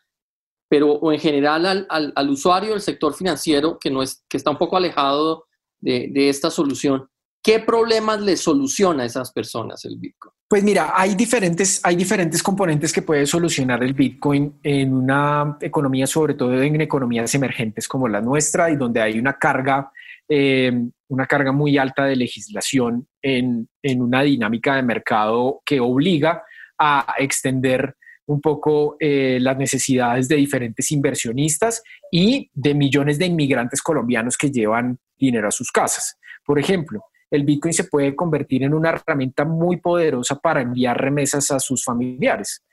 pero 0.69 0.91
o 0.93 1.11
en 1.11 1.19
general 1.19 1.65
al, 1.65 1.87
al, 1.89 2.13
al, 2.15 2.29
usuario 2.29 2.71
del 2.71 2.81
sector 2.81 3.13
financiero 3.15 3.79
que, 3.79 3.89
no 3.89 4.03
es, 4.03 4.23
que 4.29 4.37
está 4.37 4.51
un 4.51 4.57
poco 4.57 4.77
alejado 4.77 5.45
de, 5.83 6.29
esta 6.29 6.49
solución, 6.49 7.07
¿qué 7.43 7.59
problemas 7.59 8.21
le 8.21 8.37
soluciona 8.37 9.03
a 9.03 9.05
esas 9.05 9.31
personas 9.31 9.83
el 9.85 9.97
Bitcoin? 9.97 10.33
Pues 10.47 10.63
mira, 10.63 10.93
hay 10.95 11.15
diferentes, 11.15 11.81
hay 11.83 11.95
diferentes 11.95 12.43
componentes 12.43 12.93
que 12.93 13.01
puede 13.01 13.25
solucionar 13.25 13.83
el 13.83 13.93
Bitcoin 13.93 14.59
en 14.61 14.93
una 14.93 15.57
economía, 15.61 16.05
sobre 16.05 16.35
todo 16.35 16.61
en 16.61 16.79
economías 16.81 17.33
emergentes 17.33 17.87
como 17.87 18.07
la 18.07 18.21
nuestra, 18.21 18.69
y 18.69 18.75
donde 18.75 19.01
hay 19.01 19.17
una 19.17 19.33
carga, 19.33 19.91
eh, 20.29 20.71
una 21.07 21.25
carga 21.25 21.51
muy 21.51 21.77
alta 21.77 22.05
de 22.05 22.15
legislación 22.15 23.07
en, 23.21 23.67
en, 23.81 24.01
una 24.01 24.21
dinámica 24.21 24.75
de 24.75 24.83
mercado 24.83 25.61
que 25.65 25.79
obliga 25.79 26.43
a 26.77 27.15
extender 27.17 27.95
un 28.25 28.41
poco 28.41 28.95
eh, 28.99 29.37
las 29.41 29.57
necesidades 29.57 30.27
de 30.27 30.35
diferentes 30.35 30.91
inversionistas 30.91 31.83
y 32.11 32.49
de 32.53 32.73
millones 32.73 33.19
de 33.19 33.25
inmigrantes 33.25 33.81
colombianos 33.81 34.37
que 34.37 34.51
llevan 34.51 34.99
dinero 35.17 35.47
a 35.47 35.51
sus 35.51 35.71
casas. 35.71 36.17
Por 36.45 36.59
ejemplo, 36.59 37.03
el 37.31 37.45
Bitcoin 37.45 37.73
se 37.73 37.85
puede 37.85 38.15
convertir 38.15 38.63
en 38.63 38.73
una 38.73 38.89
herramienta 38.89 39.43
muy 39.43 39.77
poderosa 39.77 40.35
para 40.39 40.61
enviar 40.61 40.99
remesas 40.99 41.49
a 41.51 41.59
sus 41.59 41.83
familiares. 41.83 42.63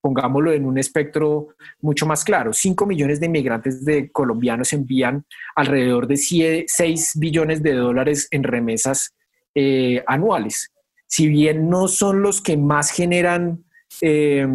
Pongámoslo 0.00 0.52
en 0.52 0.66
un 0.66 0.78
espectro 0.78 1.48
mucho 1.80 2.04
más 2.04 2.24
claro. 2.24 2.52
5 2.52 2.86
millones 2.86 3.20
de 3.20 3.26
inmigrantes 3.26 3.84
de 3.84 4.10
colombianos 4.10 4.72
envían 4.72 5.24
alrededor 5.54 6.06
de 6.08 6.16
6 6.16 7.12
billones 7.14 7.62
de 7.62 7.74
dólares 7.74 8.26
en 8.30 8.42
remesas 8.42 9.14
eh, 9.54 10.02
anuales. 10.08 10.72
Si 11.06 11.28
bien 11.28 11.70
no 11.70 11.86
son 11.86 12.20
los 12.20 12.42
que 12.42 12.56
más 12.56 12.90
generan 12.90 13.64
eh, 14.00 14.46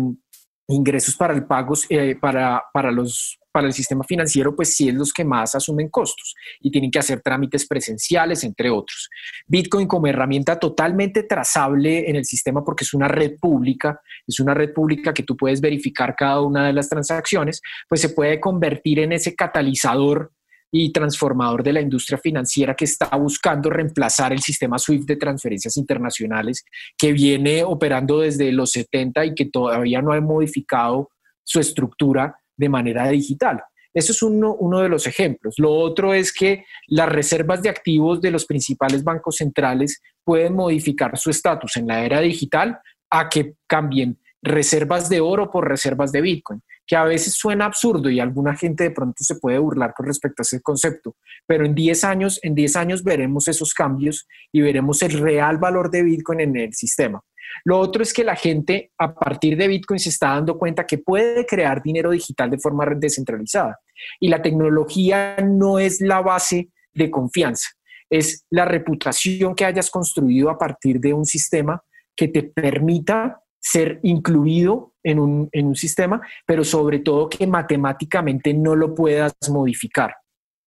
ingresos 0.67 1.15
para 1.15 1.33
el 1.33 1.45
pago, 1.45 1.73
eh, 1.89 2.17
para, 2.19 2.63
para, 2.73 2.91
los, 2.91 3.39
para 3.59 3.67
el 3.67 3.73
sistema 3.73 4.05
financiero, 4.05 4.55
pues 4.55 4.73
sí 4.73 4.87
es 4.87 4.95
los 4.95 5.11
que 5.11 5.25
más 5.25 5.53
asumen 5.53 5.89
costos 5.89 6.33
y 6.61 6.71
tienen 6.71 6.89
que 6.89 6.99
hacer 6.99 7.19
trámites 7.19 7.67
presenciales, 7.67 8.45
entre 8.45 8.69
otros. 8.69 9.09
Bitcoin 9.47 9.85
como 9.85 10.07
herramienta 10.07 10.57
totalmente 10.57 11.23
trazable 11.23 12.09
en 12.09 12.15
el 12.15 12.23
sistema 12.23 12.63
porque 12.63 12.85
es 12.85 12.93
una 12.93 13.09
red 13.09 13.33
pública, 13.37 13.99
es 14.25 14.39
una 14.39 14.53
red 14.53 14.71
pública 14.71 15.13
que 15.13 15.23
tú 15.23 15.35
puedes 15.35 15.59
verificar 15.59 16.15
cada 16.15 16.39
una 16.39 16.67
de 16.67 16.71
las 16.71 16.87
transacciones, 16.87 17.61
pues 17.89 17.99
se 17.99 18.07
puede 18.07 18.39
convertir 18.39 18.99
en 18.99 19.11
ese 19.11 19.35
catalizador 19.35 20.31
y 20.71 20.93
transformador 20.93 21.61
de 21.61 21.73
la 21.73 21.81
industria 21.81 22.17
financiera 22.17 22.75
que 22.75 22.85
está 22.85 23.09
buscando 23.17 23.69
reemplazar 23.69 24.31
el 24.31 24.39
sistema 24.39 24.79
SWIFT 24.79 25.05
de 25.05 25.15
transferencias 25.17 25.75
internacionales 25.75 26.63
que 26.97 27.11
viene 27.11 27.65
operando 27.65 28.21
desde 28.21 28.53
los 28.53 28.71
70 28.71 29.25
y 29.25 29.35
que 29.35 29.47
todavía 29.47 30.01
no 30.01 30.13
ha 30.13 30.21
modificado 30.21 31.09
su 31.43 31.59
estructura 31.59 32.38
de 32.59 32.69
manera 32.69 33.07
digital. 33.07 33.63
Eso 33.93 34.11
es 34.11 34.21
uno, 34.21 34.81
de 34.81 34.89
los 34.89 35.07
ejemplos. 35.07 35.55
Lo 35.57 35.71
otro 35.71 36.13
es 36.13 36.31
que 36.31 36.65
las 36.87 37.09
reservas 37.09 37.63
de 37.63 37.69
activos 37.69 38.21
de 38.21 38.31
los 38.31 38.45
principales 38.45 39.03
bancos 39.03 39.37
centrales 39.37 40.01
pueden 40.23 40.53
modificar 40.53 41.17
su 41.17 41.31
estatus 41.31 41.77
en 41.77 41.87
la 41.87 42.05
era 42.05 42.19
digital 42.19 42.79
a 43.09 43.29
que 43.29 43.55
cambien 43.65 44.19
reservas 44.41 45.09
de 45.09 45.21
oro 45.21 45.49
por 45.49 45.67
reservas 45.67 46.11
de 46.11 46.21
Bitcoin 46.21 46.61
que 46.89 46.95
a 46.95 47.03
veces 47.03 47.33
suena 47.33 47.65
absurdo 47.65 48.09
y 48.09 48.19
alguna 48.19 48.55
gente 48.55 48.85
de 48.85 48.91
pronto 48.91 49.23
se 49.23 49.35
puede 49.35 49.59
burlar 49.59 49.93
con 49.95 50.07
respecto 50.07 50.41
a 50.41 50.43
ese 50.43 50.59
concepto, 50.59 51.15
pero 51.45 51.63
en 51.63 51.75
10 51.75 52.03
años, 52.03 52.39
en 52.41 52.55
10 52.55 52.75
años 52.77 53.03
veremos 53.03 53.47
esos 53.47 53.75
cambios 53.75 54.27
y 54.51 54.61
veremos 54.61 55.03
el 55.03 55.11
real 55.19 55.59
valor 55.59 55.91
de 55.91 56.01
Bitcoin 56.01 56.39
en 56.39 56.57
el 56.57 56.73
sistema. 56.73 57.21
Lo 57.65 57.79
otro 57.79 58.03
es 58.03 58.13
que 58.13 58.23
la 58.23 58.35
gente 58.35 58.91
a 58.97 59.13
partir 59.13 59.57
de 59.57 59.67
Bitcoin 59.67 59.99
se 59.99 60.09
está 60.09 60.29
dando 60.29 60.57
cuenta 60.57 60.85
que 60.85 60.97
puede 60.97 61.45
crear 61.45 61.81
dinero 61.81 62.11
digital 62.11 62.49
de 62.49 62.59
forma 62.59 62.85
descentralizada 62.95 63.79
y 64.19 64.29
la 64.29 64.41
tecnología 64.41 65.37
no 65.37 65.79
es 65.79 66.01
la 66.01 66.21
base 66.21 66.69
de 66.93 67.11
confianza, 67.11 67.69
es 68.09 68.45
la 68.49 68.65
reputación 68.65 69.55
que 69.55 69.65
hayas 69.65 69.89
construido 69.89 70.49
a 70.49 70.57
partir 70.57 70.99
de 70.99 71.13
un 71.13 71.25
sistema 71.25 71.81
que 72.15 72.27
te 72.27 72.43
permita 72.43 73.41
ser 73.59 73.99
incluido 74.03 74.93
en 75.03 75.19
un, 75.19 75.49
en 75.51 75.67
un, 75.67 75.75
sistema, 75.75 76.21
pero 76.45 76.63
sobre 76.63 76.99
todo 76.99 77.29
que 77.29 77.45
matemáticamente 77.45 78.53
no 78.53 78.75
lo 78.75 78.95
puedas 78.95 79.33
modificar. 79.49 80.15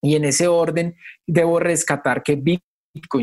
Y 0.01 0.15
en 0.15 0.25
ese 0.25 0.47
orden 0.47 0.95
debo 1.25 1.59
rescatar 1.59 2.21
que 2.23 2.35
Bitcoin, 2.35 2.72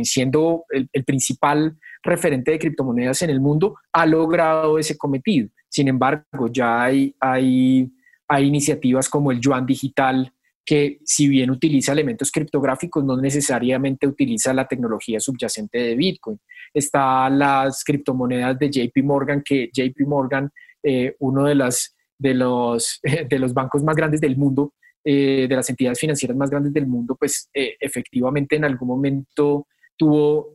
siendo 0.03 0.65
el, 0.71 0.89
principal 1.05 1.77
referente 2.03 2.51
de 2.51 2.59
criptomonedas 2.59 3.23
en 3.23 3.31
el 3.31 3.41
mundo, 3.41 3.77
ha 3.93 4.07
logrado 4.07 4.79
ese 4.79 4.97
cometido. 4.97 5.49
Sin 5.69 5.89
embargo, 5.89 6.49
ya 6.51 6.83
hay, 6.83 7.15
hay, 7.21 7.91
hay 8.29 8.47
iniciativas 8.47 9.09
como 9.09 9.31
el 9.31 9.41
yuan 9.41 9.67
digital 9.67 10.33
que 10.65 11.01
si 11.05 11.27
bien 11.27 11.51
utiliza 11.51 11.93
elementos 11.93 12.31
criptográficos, 12.31 13.05
no 13.05 13.17
necesariamente 13.17 14.07
utiliza 14.07 14.55
la 14.55 14.69
tecnología 14.69 15.19
subyacente 15.19 15.79
de 15.79 15.97
Bitcoin. 15.97 16.39
Está 16.73 17.29
las 17.29 17.83
criptomonedas 17.83 18.59
de 18.59 18.71
JP 18.71 19.03
Morgan, 19.03 19.43
que 19.45 19.71
JP 19.73 20.07
Morgan, 20.07 20.51
eh, 20.83 21.17
uno 21.19 21.47
de, 21.47 21.55
las, 21.57 21.97
de, 22.19 22.35
los, 22.35 23.01
de 23.29 23.39
los 23.39 23.53
bancos 23.53 23.83
más 23.83 23.97
grandes 23.97 24.21
del 24.21 24.37
mundo, 24.37 24.75
eh, 25.05 25.47
de 25.49 25.57
las 25.57 25.69
entidades 25.71 25.99
financieras 25.99 26.37
más 26.37 26.51
grandes 26.51 26.73
del 26.73 26.87
mundo, 26.87 27.17
pues 27.19 27.49
eh, 27.55 27.77
efectivamente 27.81 28.57
en 28.57 28.65
algún 28.65 28.89
momento 28.89 29.67
tuvo, 29.97 30.53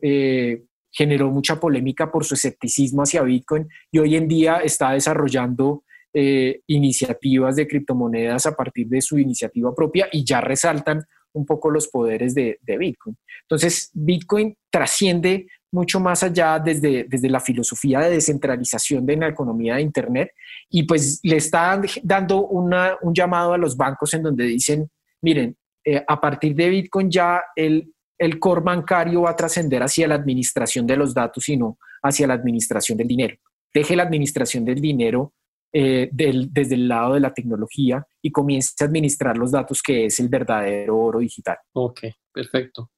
generó 0.90 1.30
mucha 1.30 1.60
polémica 1.60 2.10
por 2.10 2.24
su 2.24 2.34
escepticismo 2.34 3.02
hacia 3.02 3.22
Bitcoin 3.22 3.68
y 3.92 3.98
hoy 3.98 4.16
en 4.16 4.26
día 4.26 4.56
está 4.56 4.92
desarrollando 4.92 5.84
eh, 6.18 6.62
iniciativas 6.68 7.56
de 7.56 7.68
criptomonedas 7.68 8.46
a 8.46 8.56
partir 8.56 8.86
de 8.88 9.02
su 9.02 9.18
iniciativa 9.18 9.74
propia 9.74 10.08
y 10.10 10.24
ya 10.24 10.40
resaltan 10.40 11.02
un 11.34 11.44
poco 11.44 11.68
los 11.68 11.88
poderes 11.88 12.34
de, 12.34 12.58
Bitcoin. 12.66 13.18
Entonces, 13.42 13.90
Bitcoin 13.92 14.56
trasciende 14.70 15.46
mucho 15.72 16.00
más 16.00 16.22
allá 16.22 16.58
desde, 16.58 17.04
desde 17.08 17.28
la 17.28 17.40
filosofía 17.40 18.00
de 18.00 18.10
descentralización 18.10 19.04
de 19.04 19.16
la 19.16 19.28
economía 19.28 19.76
de 19.76 19.82
Internet 19.82 20.30
y 20.70 20.84
pues 20.84 21.20
le 21.22 21.36
está 21.36 21.80
dando 22.02 22.46
una, 22.46 22.96
un 23.02 23.14
llamado 23.14 23.52
a 23.52 23.58
los 23.58 23.76
bancos 23.76 24.14
en 24.14 24.22
donde 24.22 24.44
dicen, 24.44 24.88
miren, 25.22 25.56
eh, 25.84 26.04
a 26.06 26.20
partir 26.20 26.54
de 26.54 26.68
Bitcoin 26.68 27.10
ya 27.10 27.42
el, 27.54 27.92
el 28.18 28.38
core 28.38 28.62
bancario 28.62 29.22
va 29.22 29.30
a 29.30 29.36
trascender 29.36 29.82
hacia 29.82 30.08
la 30.08 30.14
administración 30.14 30.86
de 30.86 30.96
los 30.96 31.14
datos 31.14 31.48
y 31.48 31.56
no 31.56 31.78
hacia 32.02 32.26
la 32.26 32.34
administración 32.34 32.98
del 32.98 33.08
dinero. 33.08 33.36
Deje 33.72 33.96
la 33.96 34.04
administración 34.04 34.64
del 34.64 34.80
dinero 34.80 35.34
eh, 35.72 36.08
desde 36.10 36.74
el 36.74 36.88
lado 36.88 37.14
de 37.14 37.20
la 37.20 37.34
tecnología 37.34 38.06
y 38.22 38.30
comience 38.30 38.72
a 38.80 38.86
administrar 38.86 39.36
los 39.36 39.52
datos 39.52 39.82
que 39.82 40.06
es 40.06 40.18
el 40.20 40.28
verdadero 40.28 40.96
oro 40.96 41.18
digital. 41.18 41.58
Ok, 41.72 42.00
perfecto. 42.32 42.90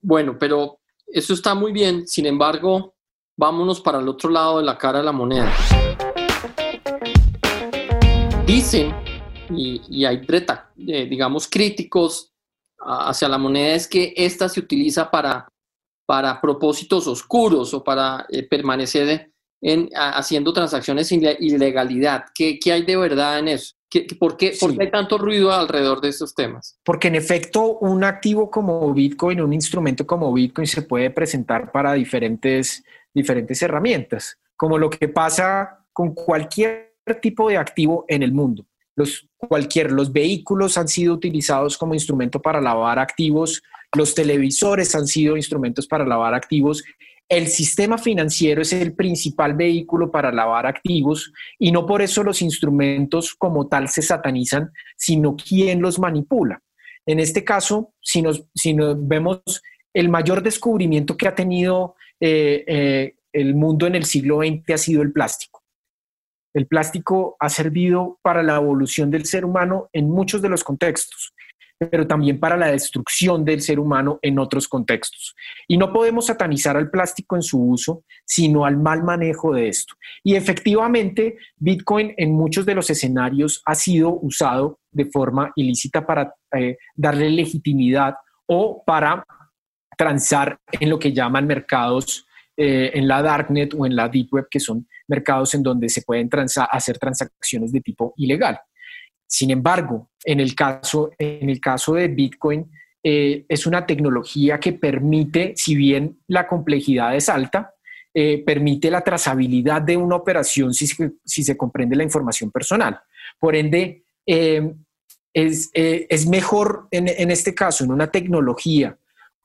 Bueno, 0.00 0.36
pero 0.38 0.80
eso 1.12 1.34
está 1.34 1.54
muy 1.54 1.72
bien. 1.72 2.06
Sin 2.06 2.26
embargo, 2.26 2.94
vámonos 3.36 3.80
para 3.80 3.98
el 3.98 4.08
otro 4.08 4.30
lado 4.30 4.58
de 4.58 4.64
la 4.64 4.76
cara 4.76 4.98
de 4.98 5.04
la 5.04 5.12
moneda. 5.12 5.52
Dicen, 8.46 8.94
y, 9.50 10.04
hay 10.04 10.20
eh, 10.86 11.06
digamos, 11.06 11.48
críticos 11.48 12.32
hacia 12.80 13.28
la 13.28 13.38
moneda, 13.38 13.74
es 13.74 13.88
que 13.88 14.14
esta 14.16 14.48
se 14.48 14.60
utiliza 14.60 15.10
para, 15.10 15.48
para 16.06 16.40
propósitos 16.40 17.06
oscuros 17.06 17.74
o 17.74 17.82
para 17.82 18.26
eh, 18.30 18.44
permanecer 18.44 19.32
en, 19.60 19.90
haciendo 19.94 20.52
transacciones 20.52 21.08
sin 21.08 21.24
ilegalidad. 21.40 22.26
¿Qué, 22.34 22.58
¿Qué, 22.58 22.72
hay 22.72 22.82
de 22.82 22.96
verdad 22.96 23.40
en 23.40 23.48
eso? 23.48 23.74
¿Qué, 23.90 24.06
por, 24.18 24.36
qué, 24.36 24.54
¿Por 24.60 24.76
qué 24.76 24.82
hay 24.84 24.90
tanto 24.90 25.16
ruido 25.16 25.50
alrededor 25.50 26.00
de 26.00 26.10
estos 26.10 26.34
temas? 26.34 26.78
Porque 26.84 27.08
en 27.08 27.14
efecto 27.14 27.78
un 27.78 28.04
activo 28.04 28.50
como 28.50 28.92
Bitcoin, 28.92 29.40
un 29.40 29.54
instrumento 29.54 30.06
como 30.06 30.32
Bitcoin 30.32 30.66
se 30.66 30.82
puede 30.82 31.10
presentar 31.10 31.72
para 31.72 31.94
diferentes, 31.94 32.84
diferentes 33.14 33.62
herramientas, 33.62 34.38
como 34.56 34.76
lo 34.76 34.90
que 34.90 35.08
pasa 35.08 35.86
con 35.92 36.14
cualquier 36.14 36.92
tipo 37.22 37.48
de 37.48 37.56
activo 37.56 38.04
en 38.08 38.22
el 38.22 38.32
mundo. 38.32 38.66
Los, 38.94 39.26
cualquier, 39.36 39.92
los 39.92 40.12
vehículos 40.12 40.76
han 40.76 40.88
sido 40.88 41.14
utilizados 41.14 41.78
como 41.78 41.94
instrumento 41.94 42.42
para 42.42 42.60
lavar 42.60 42.98
activos, 42.98 43.62
los 43.96 44.14
televisores 44.14 44.94
han 44.94 45.06
sido 45.06 45.36
instrumentos 45.36 45.86
para 45.86 46.04
lavar 46.04 46.34
activos 46.34 46.84
el 47.28 47.48
sistema 47.48 47.98
financiero 47.98 48.62
es 48.62 48.72
el 48.72 48.94
principal 48.94 49.54
vehículo 49.54 50.10
para 50.10 50.32
lavar 50.32 50.66
activos 50.66 51.32
y 51.58 51.70
no 51.70 51.84
por 51.84 52.00
eso 52.00 52.22
los 52.22 52.40
instrumentos 52.40 53.34
como 53.34 53.68
tal 53.68 53.88
se 53.88 54.00
satanizan, 54.00 54.70
sino 54.96 55.36
quién 55.36 55.82
los 55.82 55.98
manipula. 55.98 56.62
En 57.04 57.20
este 57.20 57.44
caso, 57.44 57.92
si 58.00 58.22
nos, 58.22 58.44
vemos 58.98 59.40
el 59.92 60.08
mayor 60.08 60.42
descubrimiento 60.42 61.16
que 61.16 61.28
ha 61.28 61.34
tenido 61.34 61.96
eh, 62.20 62.64
eh, 62.66 63.14
el 63.32 63.54
mundo 63.54 63.86
en 63.86 63.94
el 63.94 64.04
siglo 64.04 64.38
XX 64.38 64.70
ha 64.70 64.78
sido 64.78 65.02
el 65.02 65.12
plástico. 65.12 65.62
El 66.54 66.66
plástico 66.66 67.36
ha 67.40 67.50
servido 67.50 68.18
para 68.22 68.42
la 68.42 68.56
evolución 68.56 69.10
del 69.10 69.26
ser 69.26 69.44
humano 69.44 69.90
en 69.92 70.08
muchos 70.08 70.40
de 70.40 70.48
los 70.48 70.64
contextos 70.64 71.34
pero 71.78 72.06
también 72.06 72.40
para 72.40 72.56
la 72.56 72.68
destrucción 72.68 73.44
del 73.44 73.60
ser 73.60 73.78
humano 73.78 74.18
en 74.22 74.38
otros 74.38 74.66
contextos. 74.66 75.34
Y 75.66 75.78
no 75.78 75.92
podemos 75.92 76.26
satanizar 76.26 76.76
al 76.76 76.90
plástico 76.90 77.36
en 77.36 77.42
su 77.42 77.62
uso, 77.62 78.04
sino 78.24 78.64
al 78.64 78.76
mal 78.76 79.04
manejo 79.04 79.54
de 79.54 79.68
esto. 79.68 79.94
Y 80.24 80.34
efectivamente, 80.34 81.36
Bitcoin 81.56 82.14
en 82.16 82.32
muchos 82.32 82.66
de 82.66 82.74
los 82.74 82.90
escenarios 82.90 83.62
ha 83.64 83.74
sido 83.74 84.18
usado 84.20 84.80
de 84.90 85.06
forma 85.06 85.52
ilícita 85.54 86.04
para 86.04 86.34
eh, 86.52 86.76
darle 86.94 87.30
legitimidad 87.30 88.14
o 88.46 88.82
para 88.84 89.24
transar 89.96 90.58
en 90.72 90.90
lo 90.90 90.98
que 90.98 91.12
llaman 91.12 91.46
mercados 91.46 92.26
eh, 92.56 92.90
en 92.94 93.06
la 93.06 93.22
Darknet 93.22 93.74
o 93.74 93.86
en 93.86 93.94
la 93.94 94.08
Deep 94.08 94.32
Web, 94.32 94.48
que 94.50 94.58
son 94.58 94.88
mercados 95.06 95.54
en 95.54 95.62
donde 95.62 95.88
se 95.88 96.02
pueden 96.02 96.28
hacer 96.70 96.98
transacciones 96.98 97.72
de 97.72 97.80
tipo 97.80 98.14
ilegal. 98.16 98.58
Sin 99.28 99.50
embargo, 99.50 100.08
en 100.24 100.40
el 100.40 100.54
caso, 100.54 101.10
en 101.18 101.50
el 101.50 101.60
caso 101.60 101.94
de 101.94 102.08
Bitcoin, 102.08 102.66
eh, 103.02 103.44
es 103.48 103.66
una 103.66 103.86
tecnología 103.86 104.58
que 104.58 104.72
permite, 104.72 105.52
si 105.54 105.74
bien 105.74 106.18
la 106.26 106.48
complejidad 106.48 107.14
es 107.14 107.28
alta, 107.28 107.74
eh, 108.14 108.42
permite 108.44 108.90
la 108.90 109.02
trazabilidad 109.02 109.82
de 109.82 109.98
una 109.98 110.16
operación 110.16 110.72
si, 110.72 110.86
se 110.86 111.56
comprende 111.56 111.94
la 111.94 112.02
información 112.02 112.50
personal. 112.50 112.98
Por 113.38 113.54
ende, 113.54 114.02
eh, 114.26 114.72
es, 115.34 116.26
mejor 116.26 116.88
en, 116.90 117.06
en 117.08 117.30
este 117.30 117.54
caso, 117.54 117.84
en 117.84 117.92
una 117.92 118.10
tecnología, 118.10 118.98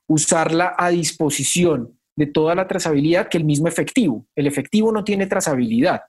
usarla 0.08 0.74
a 0.78 0.88
disposición 0.88 1.98
de 2.16 2.26
toda 2.26 2.54
la 2.54 2.66
trazabilidad 2.66 3.28
que 3.28 3.38
el 3.38 3.44
mismo 3.44 3.68
efectivo. 3.68 4.26
El 4.34 4.46
efectivo 4.46 4.90
no 4.90 5.04
tiene 5.04 5.26
trazabilidad 5.26 6.00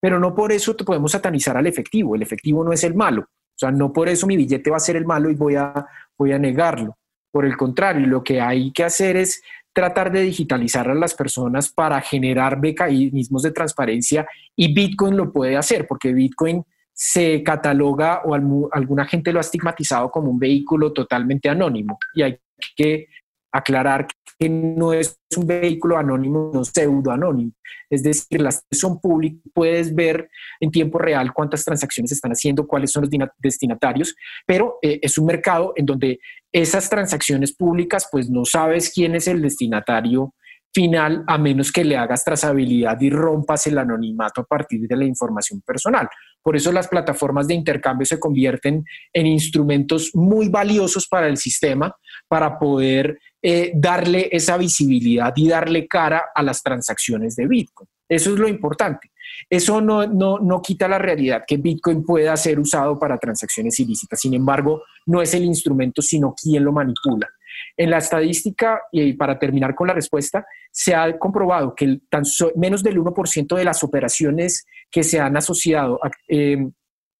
pero 0.00 0.18
no 0.18 0.34
por 0.34 0.52
eso 0.52 0.76
podemos 0.76 1.12
satanizar 1.12 1.56
al 1.56 1.66
efectivo. 1.66 2.14
El 2.14 2.22
efectivo 2.22 2.62
no 2.64 2.72
es 2.72 2.84
el 2.84 2.94
malo. 2.94 3.22
O 3.22 3.58
sea, 3.58 3.70
no 3.70 3.92
por 3.92 4.08
eso 4.08 4.26
mi 4.26 4.36
billete 4.36 4.70
va 4.70 4.76
a 4.76 4.80
ser 4.80 4.96
el 4.96 5.06
malo 5.06 5.30
y 5.30 5.34
voy 5.34 5.56
a, 5.56 5.86
voy 6.18 6.32
a 6.32 6.38
negarlo. 6.38 6.96
Por 7.30 7.46
el 7.46 7.56
contrario, 7.56 8.06
lo 8.06 8.22
que 8.22 8.40
hay 8.40 8.72
que 8.72 8.84
hacer 8.84 9.16
es 9.16 9.42
tratar 9.72 10.10
de 10.10 10.22
digitalizar 10.22 10.88
a 10.88 10.94
las 10.94 11.14
personas 11.14 11.70
para 11.70 12.00
generar 12.00 12.58
mecanismos 12.58 13.42
de 13.42 13.50
transparencia 13.50 14.26
y 14.54 14.72
Bitcoin 14.72 15.16
lo 15.16 15.30
puede 15.30 15.56
hacer 15.56 15.86
porque 15.86 16.14
Bitcoin 16.14 16.64
se 16.94 17.42
cataloga 17.42 18.22
o 18.24 18.34
alguna 18.72 19.04
gente 19.04 19.32
lo 19.34 19.38
ha 19.38 19.42
estigmatizado 19.42 20.10
como 20.10 20.30
un 20.30 20.38
vehículo 20.38 20.94
totalmente 20.94 21.50
anónimo 21.50 21.98
y 22.14 22.22
hay 22.22 22.38
que 22.74 23.08
aclarar 23.52 24.06
que 24.38 24.48
no 24.48 24.92
es 24.92 25.18
un 25.36 25.46
vehículo 25.46 25.96
anónimo, 25.96 26.50
no 26.52 26.64
pseudo 26.64 27.10
anónimo. 27.10 27.52
Es 27.88 28.02
decir, 28.02 28.40
las 28.40 28.64
son 28.70 29.00
públicas, 29.00 29.40
puedes 29.54 29.94
ver 29.94 30.28
en 30.60 30.70
tiempo 30.70 30.98
real 30.98 31.32
cuántas 31.32 31.64
transacciones 31.64 32.12
están 32.12 32.32
haciendo, 32.32 32.66
cuáles 32.66 32.92
son 32.92 33.02
los 33.02 33.10
destinatarios, 33.38 34.14
pero 34.46 34.78
eh, 34.82 34.98
es 35.02 35.16
un 35.18 35.26
mercado 35.26 35.72
en 35.76 35.86
donde 35.86 36.18
esas 36.52 36.88
transacciones 36.88 37.54
públicas, 37.54 38.08
pues 38.10 38.28
no 38.30 38.44
sabes 38.44 38.92
quién 38.92 39.14
es 39.14 39.28
el 39.28 39.42
destinatario 39.42 40.34
final 40.72 41.24
a 41.26 41.38
menos 41.38 41.72
que 41.72 41.84
le 41.84 41.96
hagas 41.96 42.24
trazabilidad 42.24 43.00
y 43.00 43.10
rompas 43.10 43.66
el 43.66 43.78
anonimato 43.78 44.42
a 44.42 44.44
partir 44.44 44.86
de 44.86 44.96
la 44.96 45.04
información 45.04 45.62
personal. 45.62 46.08
Por 46.42 46.54
eso 46.54 46.70
las 46.70 46.88
plataformas 46.88 47.48
de 47.48 47.54
intercambio 47.54 48.04
se 48.04 48.20
convierten 48.20 48.84
en 49.12 49.26
instrumentos 49.26 50.10
muy 50.14 50.48
valiosos 50.48 51.08
para 51.08 51.28
el 51.28 51.38
sistema 51.38 51.94
para 52.28 52.58
poder 52.58 53.18
eh, 53.42 53.72
darle 53.74 54.28
esa 54.30 54.56
visibilidad 54.56 55.32
y 55.36 55.48
darle 55.48 55.86
cara 55.86 56.26
a 56.34 56.42
las 56.42 56.62
transacciones 56.62 57.36
de 57.36 57.46
Bitcoin. 57.46 57.88
Eso 58.08 58.32
es 58.32 58.38
lo 58.38 58.48
importante. 58.48 59.10
Eso 59.50 59.80
no, 59.80 60.06
no, 60.06 60.38
no, 60.38 60.62
quita 60.62 60.88
la 60.88 60.98
realidad 60.98 61.44
que 61.46 61.56
Bitcoin 61.56 62.04
pueda 62.04 62.36
ser 62.36 62.58
usado 62.58 62.98
para 62.98 63.18
transacciones 63.18 63.78
ilícitas. 63.80 64.20
Sin 64.20 64.34
embargo, 64.34 64.82
no 65.06 65.20
es 65.22 65.34
el 65.34 65.44
instrumento, 65.44 66.02
sino 66.02 66.34
quién 66.40 66.64
lo 66.64 66.72
manipula. 66.72 67.28
En 67.76 67.90
la 67.90 67.98
estadística, 67.98 68.80
y 68.90 69.12
para 69.12 69.38
terminar 69.38 69.74
con 69.74 69.88
la 69.88 69.94
respuesta, 69.94 70.46
se 70.70 70.94
ha 70.94 71.18
comprobado 71.18 71.74
que 71.74 72.00
tan 72.08 72.22
menos 72.56 72.82
del 72.82 72.98
1% 72.98 73.54
de 73.54 73.64
las 73.64 73.82
operaciones 73.84 74.64
que 74.90 75.02
se 75.02 75.20
han 75.20 75.36
asociado 75.36 76.00
eh, 76.28 76.66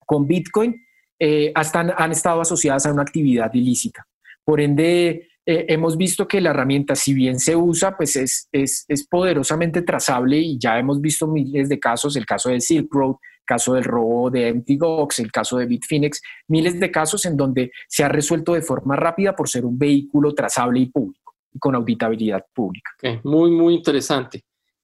con 0.05 0.27
Bitcoin 0.27 0.75
eh, 1.19 1.51
han 1.55 2.11
estado 2.11 2.41
asociadas 2.41 2.85
a 2.85 2.93
una 2.93 3.01
actividad 3.01 3.53
ilícita. 3.53 4.07
Por 4.43 4.61
ende, 4.61 5.27
eh, 5.45 5.65
hemos 5.69 5.97
visto 5.97 6.27
que 6.27 6.41
la 6.41 6.49
herramienta, 6.49 6.95
si 6.95 7.13
bien 7.13 7.39
se 7.39 7.55
usa, 7.55 7.95
pues 7.95 8.15
es, 8.15 8.47
es, 8.51 8.85
es, 8.87 9.07
poderosamente 9.07 9.81
trazable 9.81 10.37
y 10.37 10.59
ya 10.59 10.77
hemos 10.77 11.01
visto 11.01 11.27
miles 11.27 11.69
de 11.69 11.79
casos, 11.79 12.15
el 12.15 12.25
caso 12.25 12.49
de 12.49 12.61
Silk 12.61 12.93
Road, 12.93 13.15
caso 13.47 13.73
del 13.73 13.83
robo 13.83 14.29
de 14.29 14.53
MTGOX, 14.53 15.19
el 15.19 15.31
caso 15.31 15.57
de 15.57 15.65
Bitfinex, 15.65 16.21
miles 16.49 16.79
de 16.79 16.91
casos 16.91 17.25
en 17.25 17.35
donde 17.35 17.71
se 17.87 18.03
ha 18.03 18.09
resuelto 18.09 18.53
de 18.53 18.61
forma 18.61 18.95
rápida 18.95 19.35
por 19.35 19.49
ser 19.49 19.65
un 19.65 19.79
vehículo 19.79 20.35
trazable 20.35 20.81
y 20.81 20.85
público 20.85 21.33
y 21.51 21.57
con 21.57 21.73
auditabilidad 21.73 22.45
pública. 22.53 22.91
muy, 23.23 23.49
muy 23.49 23.73
interesante. 23.73 24.43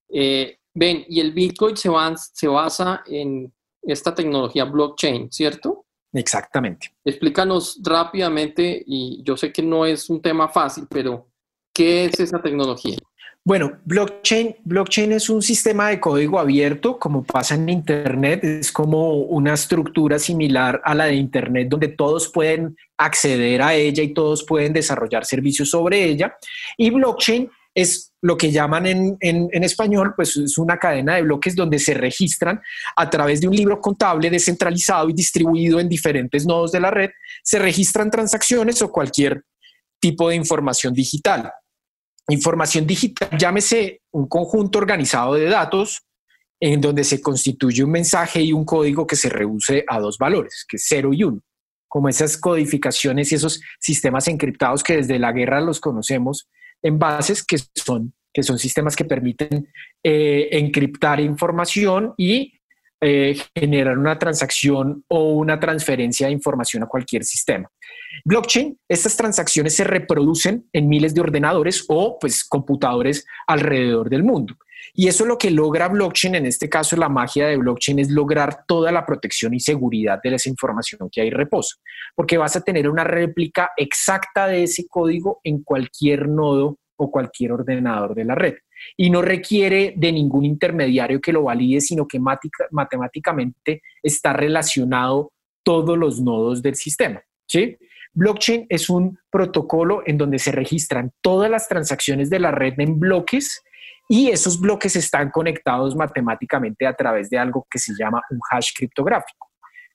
Eh, 0.09 0.57
ven, 0.73 1.05
y 1.07 1.19
el 1.19 1.33
Bitcoin 1.33 1.77
se, 1.77 1.89
se 2.33 2.47
basa 2.47 3.03
en 3.05 3.53
esta 3.83 4.15
tecnología 4.15 4.65
blockchain, 4.65 5.31
¿cierto? 5.31 5.85
Exactamente. 6.13 6.93
Explícanos 7.03 7.79
rápidamente, 7.83 8.83
y 8.85 9.21
yo 9.23 9.35
sé 9.35 9.51
que 9.51 9.61
no 9.61 9.85
es 9.85 10.09
un 10.09 10.21
tema 10.21 10.47
fácil, 10.47 10.85
pero 10.89 11.27
¿qué 11.73 12.05
es 12.05 12.19
esa 12.19 12.41
tecnología? 12.41 12.97
Bueno, 13.45 13.77
blockchain, 13.83 14.55
blockchain 14.63 15.11
es 15.11 15.29
un 15.29 15.41
sistema 15.41 15.89
de 15.89 15.99
código 15.99 16.39
abierto, 16.39 16.97
como 16.97 17.25
pasa 17.25 17.55
en 17.55 17.67
Internet, 17.67 18.41
es 18.41 18.71
como 18.71 19.15
una 19.15 19.53
estructura 19.53 20.17
similar 20.17 20.81
a 20.85 20.95
la 20.95 21.05
de 21.05 21.15
Internet, 21.15 21.67
donde 21.69 21.89
todos 21.89 22.29
pueden 22.29 22.77
acceder 22.97 23.61
a 23.61 23.75
ella 23.75 24.01
y 24.01 24.13
todos 24.13 24.45
pueden 24.45 24.71
desarrollar 24.71 25.25
servicios 25.25 25.69
sobre 25.69 26.05
ella. 26.05 26.37
Y 26.77 26.89
blockchain 26.91 27.49
es 27.75 28.13
lo 28.21 28.37
que 28.37 28.49
llaman 28.49 28.85
en, 28.85 29.17
en, 29.19 29.63
español, 29.65 30.13
pues 30.15 30.37
es 30.37 30.57
una 30.57 30.77
cadena 30.77 31.15
de 31.15 31.23
bloques 31.23 31.53
donde 31.53 31.79
se 31.79 31.95
registran 31.95 32.61
a 32.95 33.09
través 33.09 33.41
de 33.41 33.49
un 33.49 33.55
libro 33.57 33.81
contable 33.81 34.29
descentralizado 34.29 35.09
y 35.09 35.13
distribuido 35.13 35.81
en 35.81 35.89
diferentes 35.89 36.45
nodos 36.45 36.71
de 36.71 36.79
la 36.79 36.91
red, 36.91 37.09
se 37.43 37.59
registran 37.59 38.09
transacciones 38.09 38.81
o 38.81 38.89
cualquier 38.89 39.43
tipo 39.99 40.29
de 40.29 40.35
información 40.35 40.93
digital. 40.93 41.51
Información 42.29 42.87
digital, 42.87 43.29
llámese 43.37 44.01
un 44.11 44.27
conjunto 44.27 44.79
organizado 44.79 45.33
de 45.33 45.45
datos 45.45 46.03
en 46.59 46.79
donde 46.79 47.03
se 47.03 47.21
constituye 47.21 47.83
un 47.83 47.91
mensaje 47.91 48.41
y 48.41 48.53
un 48.53 48.63
código 48.63 49.05
que 49.05 49.17
se 49.17 49.27
reduce 49.27 49.83
a 49.85 49.99
dos 49.99 50.17
valores, 50.17 50.65
que 50.67 50.77
es 50.77 50.85
0 50.87 51.11
y 51.13 51.25
1. 51.25 51.41
Como 51.89 52.07
esas 52.07 52.37
codificaciones 52.37 53.31
y 53.31 53.35
esos 53.35 53.59
sistemas 53.79 54.29
encriptados 54.29 54.81
que 54.81 54.95
desde 54.95 55.19
la 55.19 55.33
guerra 55.33 55.59
los 55.59 55.81
conocemos 55.81 56.47
en 56.81 56.97
bases 56.97 57.43
que 57.43 57.57
son, 57.75 58.13
que 58.33 58.43
son 58.43 58.57
sistemas 58.57 58.95
que 58.95 59.03
permiten 59.03 59.67
eh, 60.01 60.47
encriptar 60.51 61.19
información 61.19 62.13
y 62.17 62.53
eh, 63.05 63.37
generar 63.53 63.97
una 63.97 64.17
transacción 64.17 65.03
o 65.09 65.33
una 65.33 65.59
transferencia 65.59 66.27
de 66.27 66.33
información 66.33 66.83
a 66.83 66.87
cualquier 66.87 67.25
sistema. 67.25 67.69
Blockchain, 68.23 68.79
estas 68.87 69.17
transacciones 69.17 69.75
se 69.75 69.83
reproducen 69.83 70.69
en 70.71 70.87
miles 70.87 71.13
de 71.13 71.19
ordenadores 71.19 71.83
o 71.89 72.17
pues 72.17 72.45
computadores 72.45 73.25
alrededor 73.45 74.09
del 74.09 74.23
mundo. 74.23 74.55
Y 74.93 75.07
eso 75.07 75.23
es 75.23 75.27
lo 75.27 75.37
que 75.37 75.51
logra 75.51 75.89
blockchain, 75.89 76.35
en 76.35 76.45
este 76.45 76.69
caso 76.69 76.95
la 76.95 77.09
magia 77.09 77.47
de 77.47 77.57
blockchain 77.57 77.99
es 77.99 78.09
lograr 78.09 78.63
toda 78.65 78.91
la 78.91 79.05
protección 79.05 79.53
y 79.53 79.59
seguridad 79.59 80.19
de 80.23 80.35
esa 80.35 80.49
información 80.49 81.09
que 81.11 81.21
hay 81.21 81.29
reposo, 81.29 81.77
porque 82.15 82.37
vas 82.37 82.55
a 82.55 82.61
tener 82.61 82.87
una 82.87 83.03
réplica 83.03 83.71
exacta 83.75 84.47
de 84.47 84.63
ese 84.63 84.87
código 84.87 85.41
en 85.43 85.63
cualquier 85.63 86.29
nodo 86.29 86.77
o 86.95 87.11
cualquier 87.11 87.51
ordenador 87.51 88.15
de 88.15 88.23
la 88.23 88.35
red 88.35 88.53
y 88.97 89.09
no 89.09 89.21
requiere 89.21 89.93
de 89.95 90.11
ningún 90.11 90.45
intermediario 90.45 91.19
que 91.21 91.33
lo 91.33 91.43
valide, 91.43 91.81
sino 91.81 92.07
que 92.07 92.19
matemáticamente 92.71 93.81
está 94.01 94.33
relacionado 94.33 95.31
todos 95.63 95.97
los 95.97 96.21
nodos 96.21 96.61
del 96.61 96.75
sistema. 96.75 97.21
¿sí? 97.47 97.77
Blockchain 98.13 98.67
es 98.69 98.89
un 98.89 99.17
protocolo 99.31 100.03
en 100.05 100.17
donde 100.17 100.39
se 100.39 100.51
registran 100.51 101.11
todas 101.21 101.49
las 101.49 101.67
transacciones 101.67 102.29
de 102.29 102.39
la 102.39 102.51
red 102.51 102.79
en 102.79 102.99
bloques 102.99 103.63
y 104.07 104.29
esos 104.29 104.59
bloques 104.59 104.95
están 104.95 105.31
conectados 105.31 105.95
matemáticamente 105.95 106.85
a 106.85 106.93
través 106.93 107.29
de 107.29 107.37
algo 107.37 107.65
que 107.69 107.79
se 107.79 107.93
llama 107.97 108.21
un 108.29 108.39
hash 108.51 108.71
criptográfico. 108.75 109.49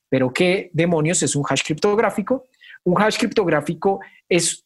Pero 0.08 0.32
¿qué 0.32 0.70
demonios 0.72 1.22
es 1.22 1.36
un 1.36 1.44
hash 1.48 1.62
criptográfico? 1.62 2.46
Un 2.84 3.00
hash 3.00 3.18
criptográfico 3.18 4.00
es 4.28 4.64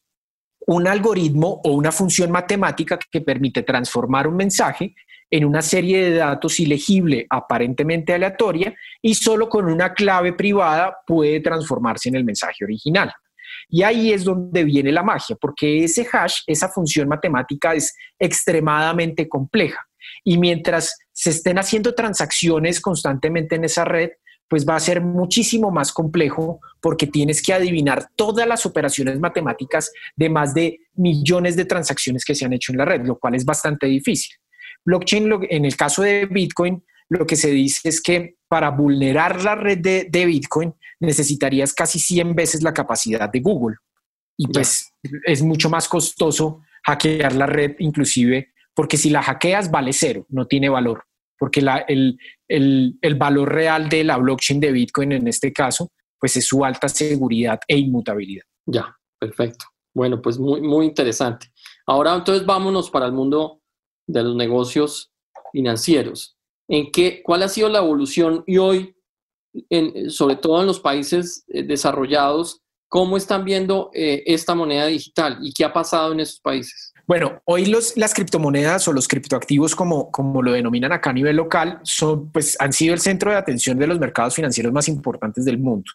un 0.67 0.87
algoritmo 0.87 1.61
o 1.63 1.71
una 1.71 1.91
función 1.91 2.31
matemática 2.31 2.97
que 3.11 3.21
permite 3.21 3.63
transformar 3.63 4.27
un 4.27 4.35
mensaje 4.35 4.95
en 5.29 5.45
una 5.45 5.61
serie 5.61 6.11
de 6.11 6.17
datos 6.17 6.59
ilegible, 6.59 7.25
aparentemente 7.29 8.13
aleatoria, 8.13 8.75
y 9.01 9.15
solo 9.15 9.49
con 9.49 9.65
una 9.65 9.93
clave 9.93 10.33
privada 10.33 10.95
puede 11.07 11.39
transformarse 11.39 12.09
en 12.09 12.15
el 12.15 12.23
mensaje 12.23 12.63
original. 12.63 13.11
Y 13.67 13.81
ahí 13.81 14.13
es 14.13 14.23
donde 14.23 14.63
viene 14.63 14.91
la 14.91 15.01
magia, 15.01 15.35
porque 15.39 15.83
ese 15.83 16.07
hash, 16.11 16.41
esa 16.45 16.69
función 16.69 17.07
matemática 17.07 17.73
es 17.73 17.95
extremadamente 18.19 19.27
compleja. 19.27 19.79
Y 20.23 20.37
mientras 20.37 20.97
se 21.11 21.31
estén 21.31 21.57
haciendo 21.57 21.95
transacciones 21.95 22.79
constantemente 22.79 23.55
en 23.55 23.63
esa 23.63 23.85
red, 23.85 24.11
pues 24.53 24.69
va 24.69 24.75
a 24.75 24.79
ser 24.79 25.01
muchísimo 25.01 25.71
más 25.71 25.91
complejo 25.91 26.59
porque 26.79 27.07
tienes 27.07 27.41
que 27.41 27.53
adivinar 27.53 28.09
todas 28.15 28.47
las 28.47 28.67
operaciones 28.67 29.19
matemáticas 29.19 29.91
de 30.15 30.29
más 30.29 30.53
de 30.53 30.81
millones 30.93 31.55
de 31.55 31.65
transacciones 31.65 32.23
que 32.23 32.35
se 32.35 32.45
han 32.45 32.53
hecho 32.53 32.71
en 32.71 32.77
la 32.77 32.85
red, 32.85 33.03
lo 33.03 33.17
cual 33.17 33.33
es 33.33 33.45
bastante 33.45 33.87
difícil. 33.87 34.35
Blockchain, 34.85 35.47
en 35.49 35.65
el 35.65 35.75
caso 35.75 36.03
de 36.03 36.27
Bitcoin, 36.27 36.83
lo 37.09 37.25
que 37.25 37.35
se 37.35 37.49
dice 37.49 37.89
es 37.89 37.99
que 37.99 38.35
para 38.47 38.69
vulnerar 38.69 39.43
la 39.43 39.55
red 39.55 39.79
de, 39.79 40.25
Bitcoin 40.27 40.71
necesitarías 40.99 41.73
casi 41.73 41.97
100 41.97 42.35
veces 42.35 42.61
la 42.61 42.75
capacidad 42.75 43.27
de 43.31 43.39
Google. 43.39 43.77
Y 44.37 44.49
pues 44.49 44.93
es 45.25 45.41
mucho 45.41 45.67
más 45.71 45.87
costoso 45.87 46.61
hackear 46.83 47.33
la 47.33 47.47
red, 47.47 47.71
inclusive, 47.79 48.53
porque 48.75 48.97
si 48.97 49.09
la 49.09 49.23
hackeas 49.23 49.71
vale 49.71 49.93
cero, 49.93 50.27
no 50.29 50.45
tiene 50.45 50.69
valor 50.69 51.05
porque 51.37 51.61
el, 51.87 53.17
valor 53.17 53.53
real 53.53 53.89
de 53.89 54.03
la 54.03 54.17
blockchain 54.17 54.59
de 54.59 54.71
Bitcoin 54.71 55.11
en 55.13 55.27
este 55.27 55.51
caso, 55.51 55.91
pues 56.19 56.37
es 56.37 56.47
su 56.47 56.63
alta 56.63 56.87
seguridad 56.87 57.59
e 57.67 57.77
inmutabilidad. 57.77 58.43
Ya, 58.65 58.95
perfecto. 59.19 59.65
Bueno, 59.93 60.21
pues 60.21 60.39
muy, 60.39 60.61
muy 60.61 60.85
interesante. 60.85 61.47
Ahora 61.85 62.15
entonces 62.15 62.45
vámonos 62.45 62.89
para 62.89 63.05
el 63.05 63.11
mundo 63.11 63.61
de 64.07 64.23
los 64.23 64.35
negocios 64.35 65.11
financieros. 65.51 66.37
¿En 66.67 66.91
qué, 66.91 67.21
¿Cuál 67.23 67.43
ha 67.43 67.49
sido 67.49 67.69
la 67.69 67.79
evolución 67.79 68.43
y 68.47 68.57
hoy, 68.57 68.95
en, 69.69 70.09
sobre 70.09 70.37
todo 70.37 70.61
en 70.61 70.67
los 70.67 70.79
países 70.79 71.43
eh, 71.49 71.63
desarrollados, 71.63 72.61
cómo 72.87 73.17
están 73.17 73.43
viendo 73.43 73.91
eh, 73.93 74.23
esta 74.25 74.55
moneda 74.55 74.85
digital 74.87 75.39
y 75.41 75.51
qué 75.53 75.65
ha 75.65 75.73
pasado 75.73 76.13
en 76.13 76.21
esos 76.21 76.39
países? 76.39 76.92
Bueno, 77.05 77.41
hoy 77.45 77.65
los, 77.65 77.97
las 77.97 78.13
criptomonedas 78.13 78.87
o 78.87 78.93
los 78.93 79.09
criptoactivos, 79.09 79.75
como, 79.75 80.09
como 80.09 80.41
lo 80.41 80.53
denominan 80.53 80.93
acá 80.93 81.09
a 81.09 81.13
nivel 81.13 81.35
local, 81.35 81.79
son, 81.83 82.31
pues, 82.31 82.55
han 82.59 82.71
sido 82.71 82.93
el 82.93 83.01
centro 83.01 83.29
de 83.29 83.37
atención 83.37 83.77
de 83.77 83.87
los 83.87 83.99
mercados 83.99 84.35
financieros 84.35 84.71
más 84.71 84.87
importantes 84.87 85.43
del 85.43 85.59
mundo. 85.59 85.91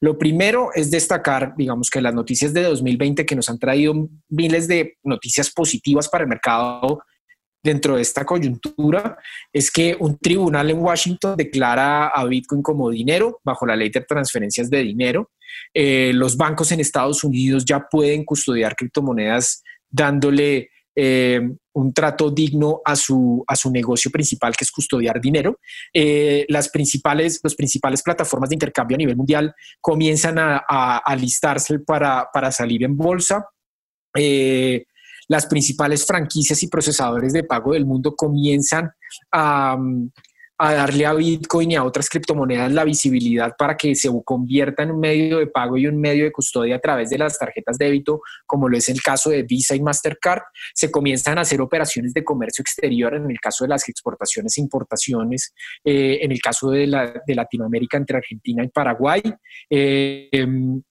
Lo 0.00 0.18
primero 0.18 0.70
es 0.74 0.90
destacar, 0.90 1.54
digamos, 1.56 1.90
que 1.90 2.00
las 2.00 2.14
noticias 2.14 2.52
de 2.52 2.62
2020 2.62 3.24
que 3.24 3.36
nos 3.36 3.48
han 3.48 3.58
traído 3.58 4.08
miles 4.28 4.66
de 4.66 4.96
noticias 5.04 5.50
positivas 5.50 6.08
para 6.08 6.24
el 6.24 6.28
mercado 6.28 7.02
dentro 7.62 7.96
de 7.96 8.02
esta 8.02 8.24
coyuntura 8.24 9.18
es 9.52 9.70
que 9.70 9.96
un 9.98 10.16
tribunal 10.18 10.70
en 10.70 10.78
Washington 10.78 11.36
declara 11.36 12.08
a 12.08 12.24
Bitcoin 12.24 12.62
como 12.62 12.90
dinero 12.90 13.40
bajo 13.44 13.66
la 13.66 13.76
ley 13.76 13.90
de 13.90 14.00
transferencias 14.00 14.70
de 14.70 14.82
dinero. 14.82 15.30
Eh, 15.74 16.12
los 16.14 16.36
bancos 16.36 16.72
en 16.72 16.80
Estados 16.80 17.24
Unidos 17.24 17.64
ya 17.64 17.80
pueden 17.88 18.24
custodiar 18.24 18.74
criptomonedas 18.76 19.62
dándole 19.88 20.70
eh, 20.94 21.40
un 21.74 21.92
trato 21.92 22.30
digno 22.30 22.80
a 22.82 22.96
su, 22.96 23.44
a 23.46 23.54
su 23.54 23.70
negocio 23.70 24.10
principal, 24.10 24.56
que 24.56 24.64
es 24.64 24.70
custodiar 24.70 25.20
dinero. 25.20 25.60
Eh, 25.92 26.46
las 26.48 26.70
principales, 26.70 27.38
principales 27.54 28.02
plataformas 28.02 28.48
de 28.48 28.54
intercambio 28.54 28.94
a 28.94 28.98
nivel 28.98 29.16
mundial 29.16 29.54
comienzan 29.80 30.38
a, 30.38 30.56
a, 30.66 31.16
listarse 31.16 31.80
para, 31.80 32.28
para, 32.32 32.50
salir 32.50 32.82
en 32.82 32.96
bolsa. 32.96 33.46
Eh, 34.14 34.86
las 35.28 35.44
principales 35.46 36.06
franquicias 36.06 36.62
y 36.62 36.68
procesadores 36.68 37.34
de 37.34 37.44
pago 37.44 37.74
del 37.74 37.84
mundo 37.84 38.16
comienzan 38.16 38.90
a, 39.32 39.76
a 40.58 40.72
darle 40.72 41.06
a 41.06 41.12
Bitcoin 41.12 41.72
y 41.72 41.76
a 41.76 41.84
otras 41.84 42.08
criptomonedas 42.08 42.72
la 42.72 42.84
visibilidad 42.84 43.54
para 43.58 43.76
que 43.76 43.94
se 43.94 44.10
convierta 44.24 44.82
en 44.82 44.92
un 44.92 45.00
medio 45.00 45.38
de 45.38 45.46
pago 45.46 45.76
y 45.76 45.86
un 45.86 46.00
medio 46.00 46.24
de 46.24 46.32
custodia 46.32 46.76
a 46.76 46.78
través 46.78 47.10
de 47.10 47.18
las 47.18 47.38
tarjetas 47.38 47.76
de 47.78 47.86
débito, 47.86 48.20
como 48.46 48.68
lo 48.68 48.76
es 48.76 48.88
el 48.88 49.02
caso 49.02 49.30
de 49.30 49.42
Visa 49.42 49.74
y 49.74 49.82
Mastercard. 49.82 50.42
Se 50.74 50.90
comienzan 50.90 51.38
a 51.38 51.42
hacer 51.42 51.60
operaciones 51.60 52.14
de 52.14 52.24
comercio 52.24 52.62
exterior 52.62 53.14
en 53.14 53.30
el 53.30 53.38
caso 53.38 53.64
de 53.64 53.68
las 53.68 53.88
exportaciones 53.88 54.56
e 54.56 54.60
importaciones, 54.60 55.52
eh, 55.84 56.18
en 56.22 56.32
el 56.32 56.40
caso 56.40 56.70
de, 56.70 56.86
Latinoamérica 56.86 57.98
entre 57.98 58.16
Argentina 58.16 58.64
y 58.64 58.68
Paraguay. 58.68 59.22
Eh, 59.68 60.28
em, 60.32 60.82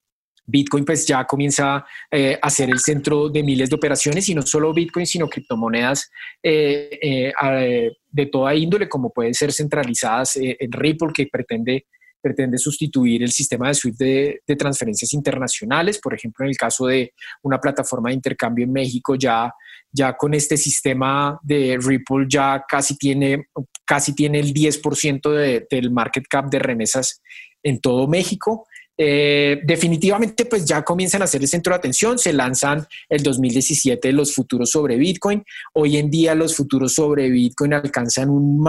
Bitcoin 0.45 0.85
pues 0.85 1.05
ya 1.05 1.25
comienza 1.25 1.85
eh, 2.11 2.37
a 2.41 2.49
ser 2.49 2.69
el 2.69 2.79
centro 2.79 3.29
de 3.29 3.43
miles 3.43 3.69
de 3.69 3.75
operaciones 3.75 4.29
y 4.29 4.35
no 4.35 4.43
solo 4.43 4.73
Bitcoin, 4.73 5.05
sino 5.05 5.27
criptomonedas 5.27 6.11
eh, 6.41 6.99
eh, 7.01 7.91
de 8.11 8.25
toda 8.27 8.53
índole, 8.55 8.87
como 8.87 9.11
pueden 9.11 9.33
ser 9.33 9.51
centralizadas 9.51 10.37
en 10.37 10.71
Ripple, 10.71 11.09
que 11.13 11.27
pretende, 11.27 11.87
pretende 12.21 12.57
sustituir 12.57 13.23
el 13.23 13.31
sistema 13.31 13.67
de 13.67 13.73
SWIFT 13.73 13.99
de, 13.99 14.41
de, 14.47 14.55
transferencias 14.55 15.13
internacionales. 15.13 15.99
Por 15.99 16.13
ejemplo, 16.13 16.45
en 16.45 16.51
el 16.51 16.57
caso 16.57 16.87
de 16.87 17.13
una 17.41 17.59
plataforma 17.59 18.09
de 18.09 18.15
intercambio 18.15 18.65
en 18.65 18.71
México, 18.71 19.15
ya, 19.15 19.51
ya 19.91 20.15
con 20.15 20.33
este 20.33 20.55
sistema 20.55 21.39
de 21.43 21.77
Ripple 21.81 22.25
ya 22.29 22.63
casi 22.67 22.97
tiene, 22.97 23.47
casi 23.85 24.13
tiene 24.13 24.39
el 24.39 24.53
10% 24.53 25.67
del 25.69 25.91
market 25.91 26.25
cap 26.29 26.49
de 26.49 26.59
remesas 26.59 27.21
en 27.63 27.81
todo 27.81 28.07
México. 28.07 28.65
Eh, 28.97 29.61
definitivamente, 29.65 30.45
pues 30.45 30.65
ya 30.65 30.83
comienzan 30.83 31.21
a 31.21 31.27
ser 31.27 31.41
el 31.41 31.47
centro 31.47 31.73
de 31.73 31.77
atención. 31.77 32.17
Se 32.17 32.31
lanzan 32.31 32.85
el 33.09 33.23
2017 33.23 34.11
los 34.13 34.33
futuros 34.33 34.71
sobre 34.71 34.97
Bitcoin. 34.97 35.43
Hoy 35.73 35.97
en 35.97 36.09
día 36.09 36.35
los 36.35 36.55
futuros 36.55 36.93
sobre 36.93 37.29
Bitcoin 37.29 37.73
alcanzan 37.73 38.29
un, 38.29 38.65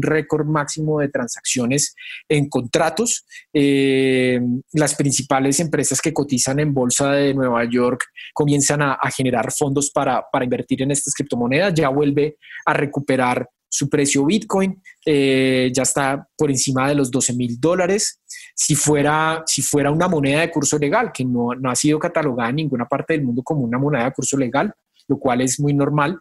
récord 0.00 0.46
máximo 0.46 1.00
de 1.00 1.08
transacciones 1.08 1.94
en 2.28 2.48
contratos. 2.48 3.24
Eh, 3.52 4.40
las 4.72 4.94
principales 4.94 5.60
empresas 5.60 6.00
que 6.00 6.12
cotizan 6.12 6.58
en 6.60 6.74
bolsa 6.74 7.12
de 7.12 7.34
Nueva 7.34 7.64
York 7.64 8.04
comienzan 8.34 8.82
a, 8.82 8.98
generar 9.16 9.52
fondos 9.52 9.90
para, 9.90 10.24
para 10.30 10.44
invertir 10.44 10.82
en 10.82 10.90
estas 10.90 11.14
criptomonedas. 11.14 11.74
Ya 11.74 11.88
vuelve 11.88 12.36
a 12.64 12.74
recuperar 12.74 13.48
su 13.70 13.88
precio 13.88 14.26
Bitcoin 14.26 14.82
eh, 15.06 15.70
ya 15.72 15.84
está 15.84 16.28
por 16.36 16.50
encima 16.50 16.88
de 16.88 16.96
los 16.96 17.10
12 17.10 17.34
mil 17.34 17.58
dólares. 17.58 18.20
Si 18.54 18.74
fuera, 18.74 19.42
si 19.46 19.62
fuera 19.62 19.90
una 19.90 20.08
moneda 20.08 20.40
de 20.40 20.50
curso 20.50 20.76
legal, 20.76 21.12
que 21.12 21.24
no, 21.24 21.54
no, 21.54 21.70
ha 21.70 21.76
sido 21.76 21.98
catalogada 21.98 22.50
en 22.50 22.56
ninguna 22.56 22.86
parte 22.86 23.14
del 23.14 23.22
mundo 23.22 23.42
como 23.42 23.62
una 23.62 23.78
moneda 23.78 24.04
de 24.04 24.12
curso 24.12 24.36
legal, 24.36 24.74
lo 25.08 25.18
cual 25.18 25.40
es 25.40 25.60
muy 25.60 25.72
normal, 25.72 26.18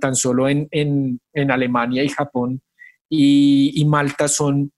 tan 0.00 0.14
solo 0.14 0.48
en, 0.48 0.68
en, 0.70 1.20
en, 1.32 1.50
Alemania 1.50 2.02
y 2.04 2.08
Japón 2.08 2.62
y, 3.08 3.72
y, 3.80 3.84
Malta 3.84 4.28
son, 4.28 4.72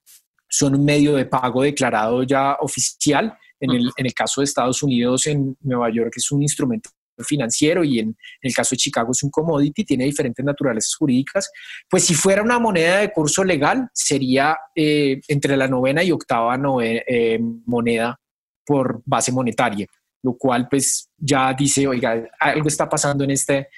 son 0.48 0.74
un 0.74 0.84
medio 0.84 1.14
de 1.14 1.26
pago 1.26 1.62
declarado 1.62 2.22
ya 2.22 2.56
oficial. 2.60 3.36
En 3.60 3.70
el, 3.70 3.90
en 3.96 4.06
el 4.06 4.14
caso 4.14 4.40
de 4.40 4.44
Estados 4.44 4.82
Unidos, 4.82 5.26
en 5.26 5.56
Nueva 5.60 5.90
York 5.90 6.12
es 6.16 6.30
un 6.30 6.42
instrumento 6.42 6.90
financiero 7.24 7.84
y 7.84 7.98
en, 7.98 8.16
el 8.40 8.54
caso 8.54 8.70
de 8.70 8.78
Chicago 8.78 9.12
es 9.12 9.22
un 9.22 9.30
commodity, 9.30 9.84
tiene 9.84 10.04
diferentes 10.04 10.44
naturalezas 10.44 10.94
jurídicas, 10.94 11.50
pues 11.88 12.04
si 12.04 12.14
fuera 12.14 12.42
una 12.42 12.58
moneda 12.58 12.98
de 12.98 13.12
curso 13.12 13.44
legal 13.44 13.88
sería 13.92 14.56
eh, 14.74 15.20
entre 15.28 15.56
la 15.56 15.68
novena 15.68 16.02
y 16.02 16.12
octava 16.12 16.58
eh, 16.82 17.38
moneda 17.66 18.18
por 18.64 19.02
base 19.04 19.32
monetaria, 19.32 19.86
lo 20.22 20.36
cual 20.36 20.68
pues 20.68 21.08
ya 21.16 21.54
dice, 21.54 21.86
oiga, 21.86 22.28
algo 22.38 22.68
está 22.68 22.88
pasando 22.88 23.24
en 23.24 23.30
este, 23.30 23.68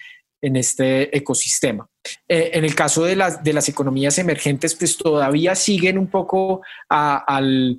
en 0.40 0.56
este 0.56 1.16
ecosistema. 1.16 1.86
Eh, 2.28 2.50
en 2.54 2.64
el 2.64 2.74
caso 2.74 3.04
de 3.04 3.16
las, 3.16 3.42
de 3.42 3.52
las 3.52 3.68
economías 3.68 4.18
emergentes, 4.18 4.74
pues 4.74 4.96
todavía 4.96 5.54
siguen 5.54 5.98
un 5.98 6.08
poco 6.08 6.62
al 6.88 7.78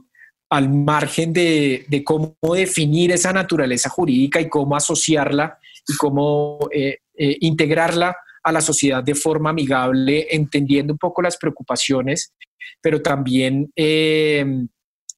al 0.51 0.69
margen 0.69 1.31
de, 1.31 2.03
cómo 2.05 2.35
definir 2.53 3.11
esa 3.11 3.31
naturaleza 3.31 3.89
jurídica 3.89 4.41
y 4.41 4.49
cómo 4.49 4.75
asociarla 4.75 5.57
y 5.87 5.95
cómo 5.95 6.59
eh, 6.73 6.97
eh, 7.17 7.37
integrarla 7.39 8.17
a 8.43 8.51
la 8.51 8.59
sociedad 8.59 9.01
de 9.01 9.15
forma 9.15 9.51
amigable, 9.51 10.27
entendiendo 10.29 10.91
un 10.93 10.99
poco 10.99 11.21
las 11.21 11.37
preocupaciones, 11.37 12.33
pero 12.81 13.01
también 13.01 13.71
eh, 13.77 14.45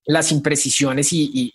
las 0.05 0.31
imprecisiones 0.31 1.11
y, 1.11 1.51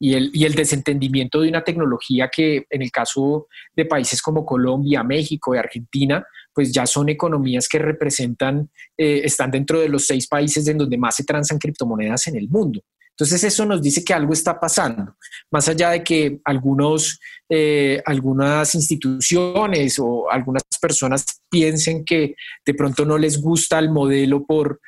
el, 0.00 0.30
y, 0.32 0.44
el, 0.44 0.54
desentendimiento 0.54 1.40
de 1.40 1.48
una 1.48 1.62
tecnología 1.62 2.28
que 2.28 2.66
en 2.68 2.82
el 2.82 2.90
caso 2.90 3.46
de 3.76 3.84
países 3.84 4.20
como 4.20 4.44
Colombia, 4.44 5.04
México 5.04 5.54
y 5.54 5.58
Argentina, 5.58 6.26
pues 6.52 6.72
ya 6.72 6.86
son 6.86 7.08
economías 7.08 7.68
que 7.68 7.78
representan, 7.78 8.68
están 8.96 9.52
dentro 9.52 9.78
de 9.78 9.90
los 9.90 10.06
seis 10.06 10.26
países 10.26 10.66
en 10.66 10.78
donde 10.78 10.98
más 10.98 11.14
se 11.14 11.24
transan 11.24 11.58
criptomonedas 11.58 12.26
en 12.26 12.36
el 12.36 12.48
mundo. 12.48 12.82
Entonces 13.18 13.44
eso 13.44 13.64
nos 13.64 13.80
dice 13.80 14.04
que 14.04 14.12
algo 14.12 14.34
está 14.34 14.60
pasando, 14.60 15.16
más 15.50 15.66
allá 15.70 15.90
de 15.90 16.04
que 16.04 16.38
algunos, 16.44 17.18
eh, 17.48 18.02
algunas 18.04 18.74
instituciones 18.74 19.98
o 19.98 20.30
algunas 20.30 20.62
personas 20.78 21.24
piensen 21.48 22.04
que 22.04 22.34
de 22.64 22.74
pronto 22.74 23.06
no 23.06 23.16
les 23.16 23.40
gusta 23.40 23.78
el 23.78 23.88
modelo 23.88 24.44
por, 24.44 24.80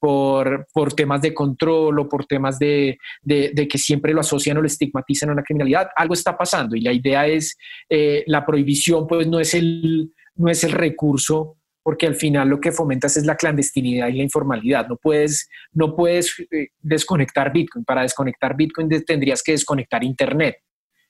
por, 0.00 0.66
por, 0.72 0.94
temas 0.94 1.20
de 1.20 1.34
control 1.34 1.98
o 1.98 2.08
por 2.08 2.24
temas 2.24 2.58
de, 2.58 2.96
de, 3.22 3.68
que 3.68 3.76
siempre 3.76 4.14
lo 4.14 4.20
asocian 4.20 4.56
o 4.56 4.62
lo 4.62 4.66
estigmatizan 4.66 5.28
a 5.28 5.32
una 5.32 5.42
criminalidad, 5.42 5.88
algo 5.96 6.14
está 6.14 6.34
pasando. 6.34 6.76
Y 6.76 6.80
la 6.80 6.94
idea 6.94 7.26
es, 7.26 7.58
eh, 7.90 8.24
la 8.26 8.46
prohibición 8.46 9.06
pues 9.06 9.26
no 9.26 9.38
es 9.38 9.52
el, 9.52 10.14
no 10.36 10.50
es 10.50 10.64
el 10.64 10.72
recurso 10.72 11.58
porque 11.86 12.08
al 12.08 12.16
final 12.16 12.48
lo 12.48 12.60
que 12.60 12.72
fomentas 12.72 13.16
es 13.16 13.26
la 13.26 13.36
clandestinidad 13.36 14.08
y 14.08 14.14
la 14.14 14.24
informalidad. 14.24 14.88
No 14.88 14.96
puedes, 14.96 15.48
no 15.72 15.94
puedes 15.94 16.34
eh, 16.50 16.70
desconectar 16.80 17.52
Bitcoin. 17.52 17.84
Para 17.84 18.02
desconectar 18.02 18.56
Bitcoin 18.56 18.88
tendrías 19.04 19.40
que 19.40 19.52
desconectar 19.52 20.02
Internet. 20.02 20.56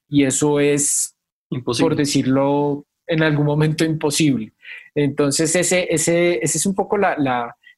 Y 0.06 0.24
eso 0.24 0.60
es, 0.60 1.16
imposible. 1.48 1.88
por 1.88 1.96
decirlo 1.96 2.86
en 3.06 3.22
algún 3.22 3.46
momento, 3.46 3.86
imposible. 3.86 4.52
Entonces, 4.94 5.56
ese, 5.56 5.86
ese, 5.88 6.40
ese 6.42 6.58
es 6.58 6.66
un 6.66 6.74
poco 6.74 6.98
la, 6.98 7.16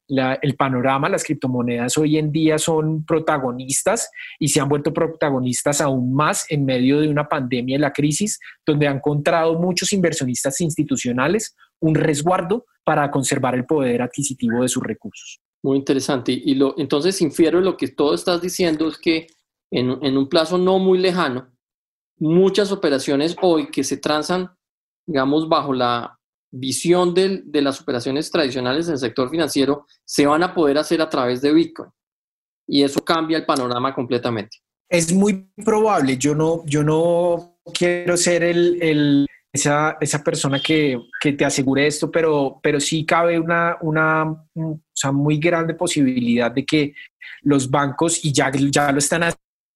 el 0.09 0.57
panorama, 0.57 1.09
las 1.09 1.23
criptomonedas 1.23 1.97
hoy 1.99 2.19
en 2.19 2.33
día 2.33 2.59
son 2.59 3.05
protagonistas 3.05 4.11
y 4.41 4.49
se 4.49 4.59
han 4.59 4.69
vuelto 4.69 4.93
protagonistas 4.93 5.81
aún 5.81 6.13
más 6.13 6.47
en 6.51 6.65
medio 6.65 6.99
de 6.99 7.09
una 7.09 7.29
pandemia 7.29 7.77
y 7.77 7.79
la 7.79 7.93
crisis, 7.93 8.41
donde 8.67 8.89
han 8.89 8.97
encontrado 8.97 9.57
muchos 9.57 9.93
inversionistas 9.93 10.61
institucionales 10.61 11.55
un 11.81 11.95
resguardo 11.95 12.67
para 12.85 13.11
conservar 13.11 13.55
el 13.55 13.67
poder 13.67 14.03
adquisitivo 14.03 14.63
de 14.63 14.69
sus 14.69 14.83
recursos. 14.83 15.41
Muy 15.63 15.77
interesante. 15.77 16.33
Y 16.33 16.55
lo, 16.55 16.75
entonces 16.79 17.21
infiero 17.21 17.61
lo 17.61 17.77
que 17.77 17.89
todo 17.89 18.15
estás 18.15 18.41
diciendo 18.41 18.89
es 18.89 18.99
que 18.99 19.27
en, 19.71 19.99
en 20.03 20.17
un 20.17 20.29
plazo 20.29 20.57
no 20.57 20.79
muy 20.79 20.99
lejano, 20.99 21.51
muchas 22.19 22.73
operaciones 22.73 23.37
hoy 23.43 23.71
que 23.71 23.85
se 23.85 23.97
transan, 23.97 24.51
digamos, 25.07 25.49
bajo 25.49 25.73
la 25.73 26.19
visión 26.51 27.13
de, 27.15 27.43
de 27.45 27.63
las 27.63 27.81
operaciones 27.81 28.31
tradicionales 28.31 28.87
en 28.87 28.95
el 28.95 28.99
sector 28.99 29.29
financiero 29.31 29.87
se 30.05 30.27
van 30.27 30.43
a 30.43 30.55
poder 30.55 30.79
hacer 30.79 31.03
a 31.03 31.11
través 31.11 31.43
de 31.43 31.53
Bitcoin. 31.53 31.91
Y 32.67 32.83
eso 32.83 33.05
cambia 33.05 33.39
el 33.39 33.47
panorama 33.47 33.95
completamente. 33.95 34.59
Es 34.89 35.13
muy 35.13 35.51
probable. 35.65 36.17
Yo 36.17 36.35
no, 36.35 36.65
yo 36.65 36.83
no 36.83 37.61
quiero 37.75 38.17
ser 38.17 38.43
el, 38.43 38.83
el, 38.83 39.27
esa, 39.53 39.97
esa, 40.01 40.23
persona 40.23 40.61
que, 40.61 40.99
que, 41.21 41.33
te 41.33 41.45
asegure 41.45 41.87
esto, 41.87 42.11
pero, 42.11 42.61
pero 42.63 42.81
sí 42.81 43.05
cabe 43.07 43.39
una, 43.39 43.77
una 43.81 44.25
o 44.55 44.81
sea, 44.93 45.13
muy 45.13 45.39
grande 45.39 45.75
posibilidad 45.75 46.51
de 46.51 46.65
que 46.65 46.95
los 47.43 47.71
bancos, 47.71 48.25
y 48.25 48.33
ya, 48.33 48.51
ya 48.53 48.93
lo 48.93 48.99
están 48.99 49.23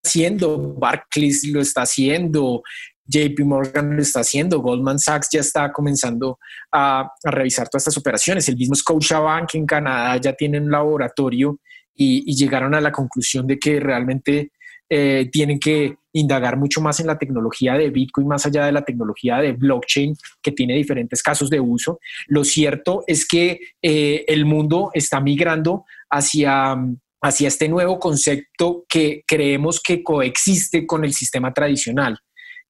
haciendo, 0.05 0.75
Barclays 0.75 1.49
lo 1.49 1.61
está 1.61 1.83
haciendo, 1.83 2.63
JP 3.07 3.41
Morgan 3.45 3.97
lo 3.97 4.03
está 4.03 4.21
haciendo, 4.21 4.61
Goldman 4.61 4.99
Sachs 4.99 5.29
ya 5.33 5.41
está 5.41 5.73
comenzando 5.73 6.39
a, 6.73 7.11
revisar 7.25 7.69
todas 7.69 7.83
estas 7.83 7.99
operaciones, 7.99 8.49
el 8.49 8.57
mismo 8.57 8.75
Scotiabank 8.75 9.55
en 9.55 9.67
Canadá 9.67 10.17
ya 10.19 10.33
tiene 10.33 10.61
un 10.61 10.71
laboratorio 10.71 11.59
y, 11.95 12.35
llegaron 12.35 12.75
a 12.75 12.81
la 12.81 12.93
conclusión 12.93 13.47
de 13.47 13.59
que 13.59 13.81
realmente 13.81 14.53
eh, 14.95 15.31
tienen 15.33 15.59
que 15.59 15.97
indagar 16.13 16.59
mucho 16.59 16.83
más 16.83 17.01
en 17.01 17.07
la 17.07 17.17
tecnología 17.17 17.73
de 17.79 17.89
Bitcoin, 17.89 18.29
más 18.29 18.45
allá 18.45 18.67
de 18.67 18.73
la 18.73 18.85
tecnología 18.85 19.39
de 19.39 19.53
blockchain, 19.53 20.15
que 20.43 20.53
tiene 20.53 20.75
diferentes 20.75 21.23
casos 21.23 21.49
de 21.49 21.61
uso. 21.61 21.99
Lo 22.27 22.45
cierto 22.45 23.03
es 23.07 23.27
que 23.27 23.59
eh, 23.81 24.23
el 24.29 24.45
mundo 24.45 24.91
está 24.93 25.19
migrando 25.21 25.87
hacia 26.11 26.77
hacia 27.25 27.49
este 27.49 27.69
nuevo 27.69 28.01
concepto 28.01 28.85
que 28.87 29.23
creemos 29.27 29.81
que 29.81 30.03
coexiste 30.03 30.87
con 30.87 31.05
el 31.05 31.15
sistema 31.15 31.55
tradicional 31.55 32.19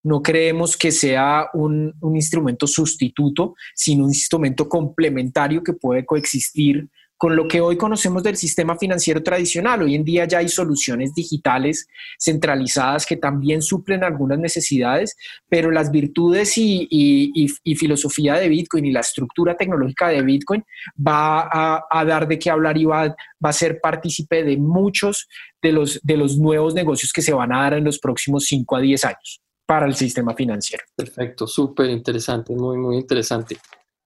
no 0.04 0.20
creemos 0.20 0.76
que 0.76 0.90
sea 0.90 1.48
un, 1.54 1.94
instrumento 2.14 2.66
sustituto, 2.66 3.54
sino 3.74 4.04
un 4.04 4.10
instrumento 4.10 4.68
complementario 4.68 5.62
que 5.62 5.74
puede 5.74 6.04
coexistir 6.04 6.88
con 7.22 7.36
lo 7.36 7.46
que 7.46 7.60
hoy 7.60 7.76
conocemos 7.76 8.24
del 8.24 8.36
sistema 8.36 8.76
financiero 8.76 9.22
tradicional. 9.22 9.80
Hoy 9.82 9.94
en 9.94 10.02
día 10.02 10.24
ya 10.24 10.38
hay 10.38 10.48
soluciones 10.48 11.14
digitales 11.14 11.86
centralizadas 12.18 13.06
que 13.06 13.16
también 13.16 13.62
suplen 13.62 14.02
algunas 14.02 14.40
necesidades, 14.40 15.16
pero 15.48 15.70
las 15.70 15.92
virtudes 15.92 16.54
y, 16.56 17.46
filosofía 17.76 18.34
de 18.34 18.48
Bitcoin 18.48 18.86
y 18.86 18.90
la 18.90 18.98
estructura 18.98 19.56
tecnológica 19.56 20.08
de 20.08 20.20
Bitcoin 20.20 20.64
va 20.98 21.48
a, 21.88 22.04
dar 22.04 22.26
de 22.26 22.40
qué 22.40 22.50
hablar 22.50 22.76
y 22.76 22.86
va, 22.86 23.14
a 23.40 23.52
ser 23.52 23.78
partícipe 23.80 24.42
de 24.42 24.56
muchos 24.56 25.28
de 25.62 25.70
los, 25.70 26.00
de 26.02 26.16
los 26.16 26.36
nuevos 26.38 26.74
negocios 26.74 27.12
que 27.12 27.22
se 27.22 27.32
van 27.32 27.52
a 27.52 27.62
dar 27.62 27.74
en 27.74 27.84
los 27.84 28.00
próximos 28.00 28.46
5 28.46 28.74
a 28.74 28.80
10 28.80 29.04
años 29.04 29.40
para 29.64 29.86
el 29.86 29.94
sistema 29.94 30.34
financiero. 30.34 30.82
Perfecto, 30.96 31.46
súper 31.46 31.88
interesante, 31.88 32.52
muy, 32.52 32.78
muy 32.78 32.96
interesante. 32.96 33.58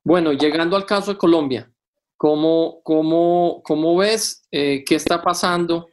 Bueno, 0.05 0.35
llegando 0.35 0.77
al 0.77 0.85
caso 0.85 1.13
de 1.13 1.19
Colombia, 1.19 1.73
¿cómo, 2.17 2.81
cómo, 2.83 3.63
cómo 3.65 3.97
ves 3.97 4.47
eh, 4.51 4.85
qué 4.85 4.95
está 4.95 5.23
pasando 5.23 5.89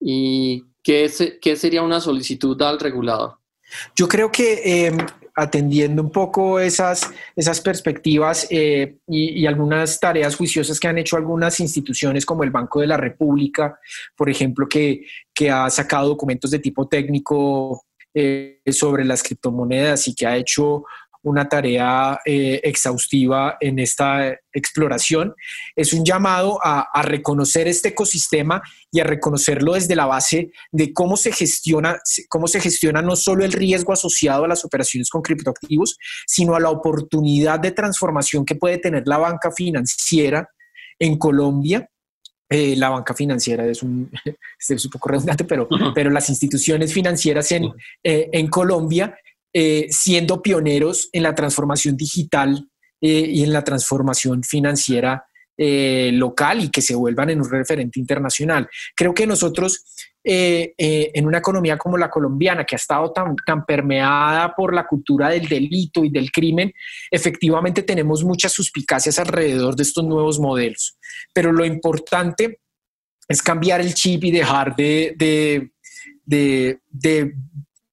y 0.00 0.64
qué, 0.82 1.10
qué 1.40 1.56
sería 1.56 1.82
una 1.82 2.00
solicitud 2.00 2.60
al 2.62 2.78
regulador? 2.78 3.38
Yo 3.96 4.06
creo 4.06 4.30
que 4.30 4.86
em, 4.86 4.98
atendiendo 5.34 6.02
un 6.02 6.10
poco 6.10 6.60
esas, 6.60 7.10
esas 7.34 7.60
perspectivas 7.60 8.46
eh, 8.50 8.98
y, 9.08 9.40
y, 9.40 9.46
algunas 9.46 9.98
tareas 9.98 10.36
juiciosas 10.36 10.78
que 10.78 10.88
han 10.88 10.98
hecho 10.98 11.16
algunas 11.16 11.58
instituciones 11.60 12.24
como 12.24 12.44
el 12.44 12.50
Banco 12.50 12.80
de 12.80 12.86
la 12.86 12.96
República, 12.96 13.78
por 14.16 14.30
ejemplo, 14.30 14.68
que, 14.68 15.04
que 15.34 15.50
ha 15.50 15.68
sacado 15.68 16.08
documentos 16.08 16.50
de 16.50 16.60
tipo 16.60 16.86
técnico 16.88 17.86
eh, 18.18 18.62
sobre 18.70 19.04
las 19.04 19.22
criptomonedas 19.22 20.08
y 20.08 20.14
que 20.14 20.26
ha 20.26 20.38
hecho 20.38 20.84
una 21.26 21.48
tarea 21.48 22.20
eh, 22.24 22.60
exhaustiva 22.62 23.56
en 23.60 23.80
esta 23.80 24.38
exploración. 24.52 25.34
Es 25.74 25.92
un 25.92 26.04
llamado 26.04 26.60
a, 26.62 26.86
reconocer 27.02 27.66
este 27.66 27.88
ecosistema 27.88 28.62
y 28.92 29.00
a 29.00 29.04
reconocerlo 29.04 29.74
desde 29.74 29.96
la 29.96 30.06
base 30.06 30.52
de 30.70 30.92
cómo 30.92 31.16
se 31.16 31.32
gestiona, 31.32 31.98
cómo 32.28 32.46
se 32.46 32.60
gestiona 32.60 33.02
no 33.02 33.16
solo 33.16 33.44
el 33.44 33.52
riesgo 33.52 33.92
asociado 33.92 34.44
a 34.44 34.48
las 34.48 34.64
operaciones 34.64 35.10
con 35.10 35.22
criptoactivos, 35.22 35.98
sino 36.26 36.54
a 36.54 36.60
la 36.60 36.70
oportunidad 36.70 37.58
de 37.58 37.72
transformación 37.72 38.44
que 38.44 38.54
puede 38.54 38.78
tener 38.78 39.02
la 39.06 39.18
banca 39.18 39.50
financiera 39.50 40.48
en 40.98 41.18
Colombia. 41.18 41.90
Eh, 42.48 42.76
la 42.76 42.90
banca 42.90 43.14
financiera 43.14 43.66
es 43.66 43.82
un, 43.82 44.08
es 44.68 44.84
un 44.84 44.90
poco 44.92 45.08
redundante, 45.08 45.44
pero, 45.44 45.68
pero 45.92 46.10
las 46.10 46.28
instituciones 46.28 46.92
financieras 46.92 47.50
en, 47.50 47.64
eh, 48.04 48.28
en 48.32 48.46
Colombia 48.46 49.18
eh, 49.58 49.86
siendo 49.88 50.42
pioneros 50.42 51.08
en 51.12 51.22
la 51.22 51.34
transformación 51.34 51.96
digital 51.96 52.68
y 53.00 53.42
en 53.42 53.52
la 53.52 53.62
transformación 53.62 54.42
financiera 54.42 55.26
local 55.58 56.64
y 56.64 56.70
que 56.70 56.82
se 56.82 56.94
vuelvan 56.94 57.30
en 57.30 57.40
un 57.40 57.48
referente 57.48 58.00
internacional. 58.00 58.68
Creo 58.94 59.14
que 59.14 59.26
nosotros 59.26 59.84
eh, 60.28 60.74
eh, 60.76 61.12
en 61.14 61.24
una 61.24 61.38
economía 61.38 61.78
como 61.78 61.96
la 61.96 62.10
colombiana, 62.10 62.64
que 62.64 62.74
ha 62.74 62.82
estado 62.82 63.12
tan, 63.12 63.36
tan 63.46 63.64
permeada 63.64 64.52
por 64.56 64.74
la 64.74 64.84
cultura 64.84 65.28
del 65.28 65.46
delito 65.46 66.04
y 66.04 66.10
del 66.10 66.32
crimen, 66.32 66.72
efectivamente 67.12 67.84
tenemos 67.84 68.24
muchas 68.24 68.52
suspicacias 68.52 69.20
alrededor 69.20 69.76
de 69.76 69.84
estos 69.84 70.04
nuevos 70.04 70.40
modelos. 70.40 70.98
Pero 71.32 71.52
lo 71.52 71.64
importante 71.64 72.58
es 73.28 73.40
cambiar 73.40 73.80
el 73.80 73.94
chip 73.94 74.24
y 74.24 74.32
dejar 74.32 74.74
de, 74.74 75.14
de, 75.16 75.70
de, 76.24 77.34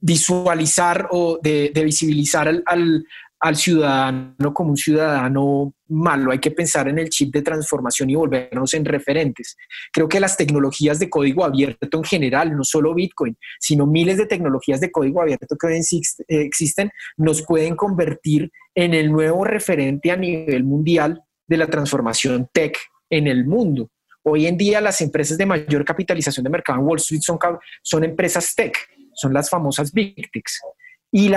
visualizar 0.03 1.07
o 1.11 1.39
de, 1.41 1.71
visibilizar 1.73 2.49
al, 2.65 3.05
ciudadano 3.55 4.53
como 4.53 4.71
un 4.71 4.77
ciudadano 4.77 5.73
malo, 5.87 6.31
hay 6.31 6.39
que 6.39 6.51
pensar 6.51 6.89
en 6.89 6.99
el 6.99 7.09
chip 7.09 7.33
de 7.33 7.41
transformación 7.41 8.09
y 8.09 8.15
volvernos 8.15 8.73
en 8.73 8.83
referentes. 8.83 9.55
Creo 9.91 10.09
que 10.09 10.19
las 10.19 10.35
tecnologías 10.35 10.99
de 10.99 11.09
código 11.09 11.45
abierto 11.45 11.97
en 11.97 12.03
general, 12.03 12.55
no 12.55 12.63
solo 12.63 12.93
Bitcoin, 12.93 13.37
sino 13.59 13.85
miles 13.85 14.17
de 14.17 14.25
tecnologías 14.25 14.81
de 14.81 14.91
código 14.91 15.21
abierto 15.21 15.55
que 15.57 15.79
existen, 16.27 16.91
nos 17.17 17.41
pueden 17.41 17.75
convertir 17.75 18.51
en 18.75 18.93
el 18.93 19.09
nuevo 19.09 19.45
referente 19.45 20.11
a 20.11 20.17
nivel 20.17 20.65
mundial 20.65 21.21
de 21.47 21.57
la 21.57 21.67
transformación 21.67 22.49
tech 22.51 22.77
en 23.09 23.27
el 23.27 23.45
mundo. 23.45 23.89
Hoy 24.23 24.47
en 24.47 24.57
día 24.57 24.81
las 24.81 24.99
empresas 25.01 25.37
de 25.37 25.45
mayor 25.45 25.83
capitalización 25.85 26.43
de 26.43 26.49
mercado 26.49 26.79
en 26.79 26.85
Wall 26.85 26.97
Street 26.97 27.21
son 27.81 28.03
empresas 28.03 28.55
tech, 28.55 28.73
son 29.15 29.33
las 29.33 29.49
famosas 29.49 29.91
Big 29.91 30.29
Techs. 30.31 30.59
Y, 31.15 31.31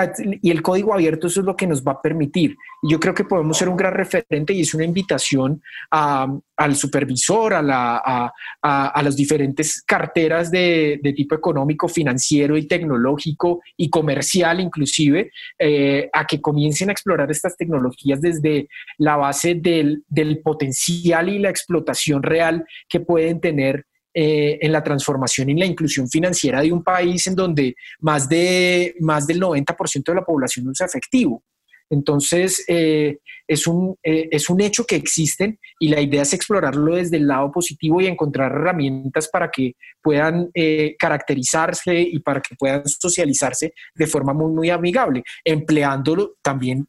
el 0.50 0.62
código 0.62 0.94
abierto 0.94 1.26
eso 1.26 1.40
es 1.40 1.46
lo 1.46 1.54
que 1.54 1.66
nos 1.66 1.84
va 1.84 1.92
a 1.92 2.00
permitir. 2.00 2.56
Y 2.82 2.92
yo 2.92 2.98
creo 2.98 3.12
que 3.12 3.24
podemos 3.24 3.58
ser 3.58 3.68
un 3.68 3.76
gran 3.76 3.92
referente 3.92 4.54
y 4.54 4.62
es 4.62 4.72
una 4.72 4.84
invitación 4.84 5.62
al 5.90 6.76
supervisor, 6.76 7.52
a, 7.52 7.60
la, 7.60 8.32
a, 8.62 9.02
las 9.02 9.14
diferentes 9.14 9.82
carteras 9.82 10.50
de, 10.50 10.98
tipo 11.14 11.34
económico, 11.34 11.88
financiero 11.88 12.56
y 12.56 12.66
tecnológico 12.66 13.60
y 13.76 13.90
comercial 13.90 14.60
inclusive, 14.60 15.30
eh, 15.58 16.08
a 16.10 16.26
que 16.26 16.40
comiencen 16.40 16.88
a 16.88 16.92
explorar 16.92 17.30
estas 17.30 17.54
tecnologías 17.54 18.22
desde 18.22 18.68
la 18.96 19.16
base 19.16 19.56
del, 19.56 20.04
del 20.08 20.40
potencial 20.40 21.28
y 21.28 21.38
la 21.38 21.50
explotación 21.50 22.22
real 22.22 22.64
que 22.88 23.00
pueden 23.00 23.42
tener 23.42 23.84
eh, 24.18 24.57
en 24.62 24.72
la 24.72 24.83
transformación 24.83 25.50
y 25.50 25.59
la 25.59 25.66
inclusión 25.66 26.09
financiera 26.09 26.62
de 26.62 26.72
un 26.72 26.83
país 26.83 27.26
en 27.26 27.35
donde 27.35 27.76
más, 28.00 28.26
de, 28.26 28.94
más 29.00 29.26
del 29.26 29.38
90% 29.38 30.05
de 30.05 30.14
la 30.14 30.24
población 30.24 30.66
usa 30.68 30.87
efectivo. 30.87 31.44
Entonces, 31.90 32.64
eh, 32.66 33.18
es, 33.46 33.66
un, 33.66 33.94
eh, 34.02 34.26
es 34.31 34.48
un 34.48 34.62
hecho 34.62 34.87
que 34.87 34.96
existen 34.96 35.59
y 35.79 35.88
la 35.88 36.00
idea 36.00 36.22
es 36.22 36.33
explorarlo 36.33 36.94
desde 36.94 37.18
el 37.18 37.26
lado 37.26 37.52
positivo 37.52 38.00
y 38.00 38.07
encontrar 38.07 38.52
herramientas 38.52 39.29
para 39.29 39.50
que 39.50 39.74
puedan 40.00 40.50
caracterizarse 40.98 42.00
y 42.00 42.18
para 42.20 42.40
que 42.40 42.57
puedan 42.59 42.88
socializarse 42.88 43.74
de 43.94 44.07
forma 44.07 44.33
muy, 44.33 44.50
muy 44.50 44.70
amigable, 44.70 45.24
empleándolo 45.44 46.37
también 46.40 46.88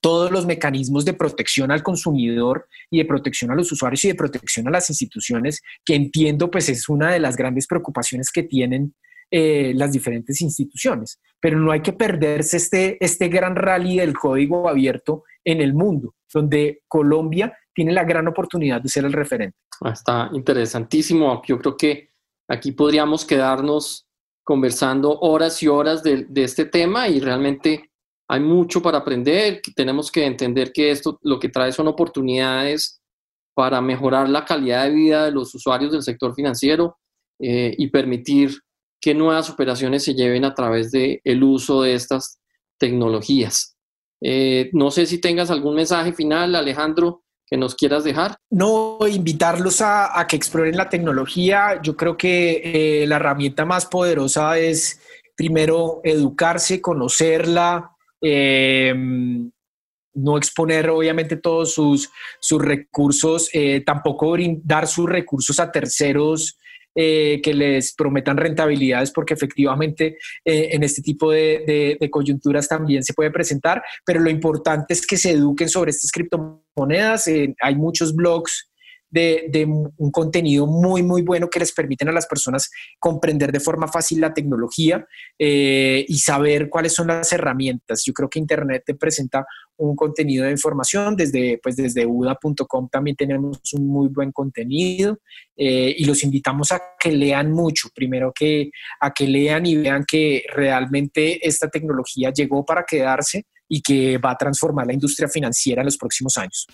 todos 0.00 0.30
los 0.30 0.46
mecanismos 0.46 1.04
de 1.04 1.14
protección 1.14 1.70
al 1.70 1.82
consumidor 1.82 2.68
y 2.90 2.98
de 2.98 3.04
protección 3.04 3.50
a 3.50 3.54
los 3.54 3.70
usuarios 3.72 4.04
y 4.04 4.08
de 4.08 4.14
protección 4.14 4.68
a 4.68 4.70
las 4.70 4.90
instituciones, 4.90 5.62
que 5.84 5.94
entiendo 5.94 6.50
pues 6.50 6.68
es 6.68 6.88
una 6.88 7.10
de 7.10 7.20
las 7.20 7.36
grandes 7.36 7.66
preocupaciones 7.66 8.30
que 8.30 8.42
tienen 8.42 8.94
eh, 9.30 9.72
las 9.74 9.92
diferentes 9.92 10.40
instituciones. 10.40 11.20
Pero 11.40 11.58
no 11.58 11.72
hay 11.72 11.80
que 11.80 11.92
perderse 11.92 12.56
este, 12.56 13.04
este 13.04 13.28
gran 13.28 13.56
rally 13.56 13.98
del 13.98 14.14
código 14.14 14.68
abierto 14.68 15.24
en 15.44 15.60
el 15.60 15.74
mundo, 15.74 16.14
donde 16.32 16.82
Colombia 16.86 17.56
tiene 17.74 17.92
la 17.92 18.04
gran 18.04 18.28
oportunidad 18.28 18.80
de 18.80 18.88
ser 18.88 19.04
el 19.04 19.12
referente. 19.12 19.56
Ah, 19.82 19.90
está 19.90 20.30
interesantísimo. 20.32 21.42
Yo 21.46 21.58
creo 21.58 21.76
que 21.76 22.10
aquí 22.48 22.72
podríamos 22.72 23.24
quedarnos 23.24 24.06
conversando 24.44 25.18
horas 25.18 25.60
y 25.62 25.66
horas 25.66 26.04
de, 26.04 26.26
de 26.28 26.44
este 26.44 26.64
tema 26.64 27.08
y 27.08 27.18
realmente 27.18 27.90
hay 28.28 28.40
mucho 28.40 28.82
para 28.82 28.98
aprender, 28.98 29.60
tenemos 29.74 30.10
que 30.10 30.26
entender 30.26 30.72
que 30.72 30.90
esto 30.90 31.18
lo 31.22 31.38
que 31.38 31.48
trae 31.48 31.72
son 31.72 31.88
oportunidades 31.88 33.00
para 33.54 33.80
mejorar 33.80 34.28
la 34.28 34.44
calidad 34.44 34.84
de 34.84 34.90
vida 34.90 35.24
de 35.24 35.30
los 35.30 35.54
usuarios 35.54 35.92
del 35.92 36.02
sector 36.02 36.34
financiero 36.34 36.98
eh, 37.40 37.74
y 37.76 37.88
permitir 37.88 38.60
que 39.00 39.14
nuevas 39.14 39.48
operaciones 39.48 40.02
se 40.04 40.14
lleven 40.14 40.44
a 40.44 40.54
través 40.54 40.90
del 40.90 41.20
el 41.22 41.42
uso 41.42 41.82
de 41.82 41.94
estas 41.94 42.38
tecnologías. 42.78 43.76
Eh, 44.20 44.70
no 44.72 44.90
sé 44.90 45.06
si 45.06 45.18
tengas 45.18 45.50
algún 45.50 45.76
mensaje 45.76 46.12
final, 46.12 46.54
Alejandro, 46.54 47.22
que 47.46 47.56
nos 47.56 47.74
quieras 47.74 48.02
dejar. 48.02 48.36
No, 48.50 48.98
invitarlos 49.08 49.80
a, 49.80 50.26
que 50.28 50.36
exploren 50.36 50.76
la 50.76 50.88
tecnología. 50.88 51.80
Yo 51.82 51.96
creo 51.96 52.16
que 52.16 53.02
eh, 53.02 53.06
la 53.06 53.16
herramienta 53.16 53.64
más 53.64 53.86
poderosa 53.86 54.58
es 54.58 55.00
primero 55.36 56.00
educarse, 56.02 56.80
conocerla, 56.80 57.95
Em, 58.20 59.50
no 60.16 60.38
exponer 60.38 60.88
obviamente 60.88 61.36
todos 61.36 61.74
sus, 61.74 62.10
sus 62.40 62.62
recursos, 62.62 63.48
eh, 63.52 63.82
tampoco 63.84 64.34
dar 64.62 64.86
sus 64.86 65.08
recursos 65.08 65.60
a 65.60 65.70
terceros 65.70 66.58
eh, 66.94 67.40
que 67.42 67.52
les 67.52 67.94
prometan 67.94 68.38
rentabilidades, 68.38 69.12
porque 69.12 69.34
efectivamente 69.34 70.16
eh, 70.42 70.70
en 70.72 70.82
este 70.82 71.02
tipo 71.02 71.30
de, 71.30 71.98
coyunturas 72.10 72.66
también 72.66 73.02
se 73.02 73.12
puede 73.12 73.30
presentar, 73.30 73.82
pero 74.06 74.20
lo 74.20 74.30
importante 74.30 74.94
es 74.94 75.06
que 75.06 75.18
se 75.18 75.32
eduquen 75.32 75.68
sobre 75.68 75.90
estas 75.90 76.10
criptomonedas. 76.10 77.26
hay 77.60 77.74
muchos 77.74 78.14
blogs 78.14 78.70
de, 79.10 79.66
un 79.96 80.10
contenido 80.10 80.66
muy, 80.66 81.02
muy 81.02 81.22
bueno 81.22 81.48
que 81.48 81.58
les 81.58 81.72
permiten 81.72 82.08
a 82.08 82.12
las 82.12 82.26
personas 82.26 82.70
comprender 82.98 83.52
de 83.52 83.60
forma 83.60 83.88
fácil 83.88 84.20
la 84.20 84.34
tecnología 84.34 85.06
eh, 85.38 86.04
y 86.06 86.18
saber 86.18 86.68
cuáles 86.68 86.92
son 86.92 87.08
las 87.08 87.32
herramientas. 87.32 88.02
Yo 88.04 88.12
creo 88.12 88.28
que 88.28 88.38
Internet 88.38 88.82
te 88.84 88.94
presenta 88.94 89.46
un 89.78 89.94
contenido 89.94 90.44
de 90.44 90.52
información. 90.52 91.16
Desde, 91.16 91.58
pues 91.62 91.76
desde 91.76 92.06
UDA.com 92.06 92.88
también 92.88 93.16
tenemos 93.16 93.60
un 93.74 93.86
muy 93.86 94.08
buen 94.08 94.32
contenido 94.32 95.18
eh, 95.56 95.94
y 95.96 96.04
los 96.04 96.22
invitamos 96.22 96.72
a 96.72 96.80
que 96.98 97.12
lean 97.12 97.52
mucho. 97.52 97.88
Primero 97.94 98.32
que 98.34 98.70
a 99.00 99.12
que 99.12 99.26
lean 99.26 99.66
y 99.66 99.76
vean 99.76 100.04
que 100.06 100.44
realmente 100.52 101.46
esta 101.46 101.68
tecnología 101.68 102.32
llegó 102.32 102.64
para 102.64 102.84
quedarse 102.84 103.44
y 103.68 103.80
que 103.80 104.18
va 104.18 104.32
a 104.32 104.36
transformar 104.36 104.86
la 104.86 104.92
industria 104.92 105.28
financiera 105.28 105.82
en 105.82 105.86
los 105.86 105.96
próximos 105.96 106.36
años. 106.36 106.66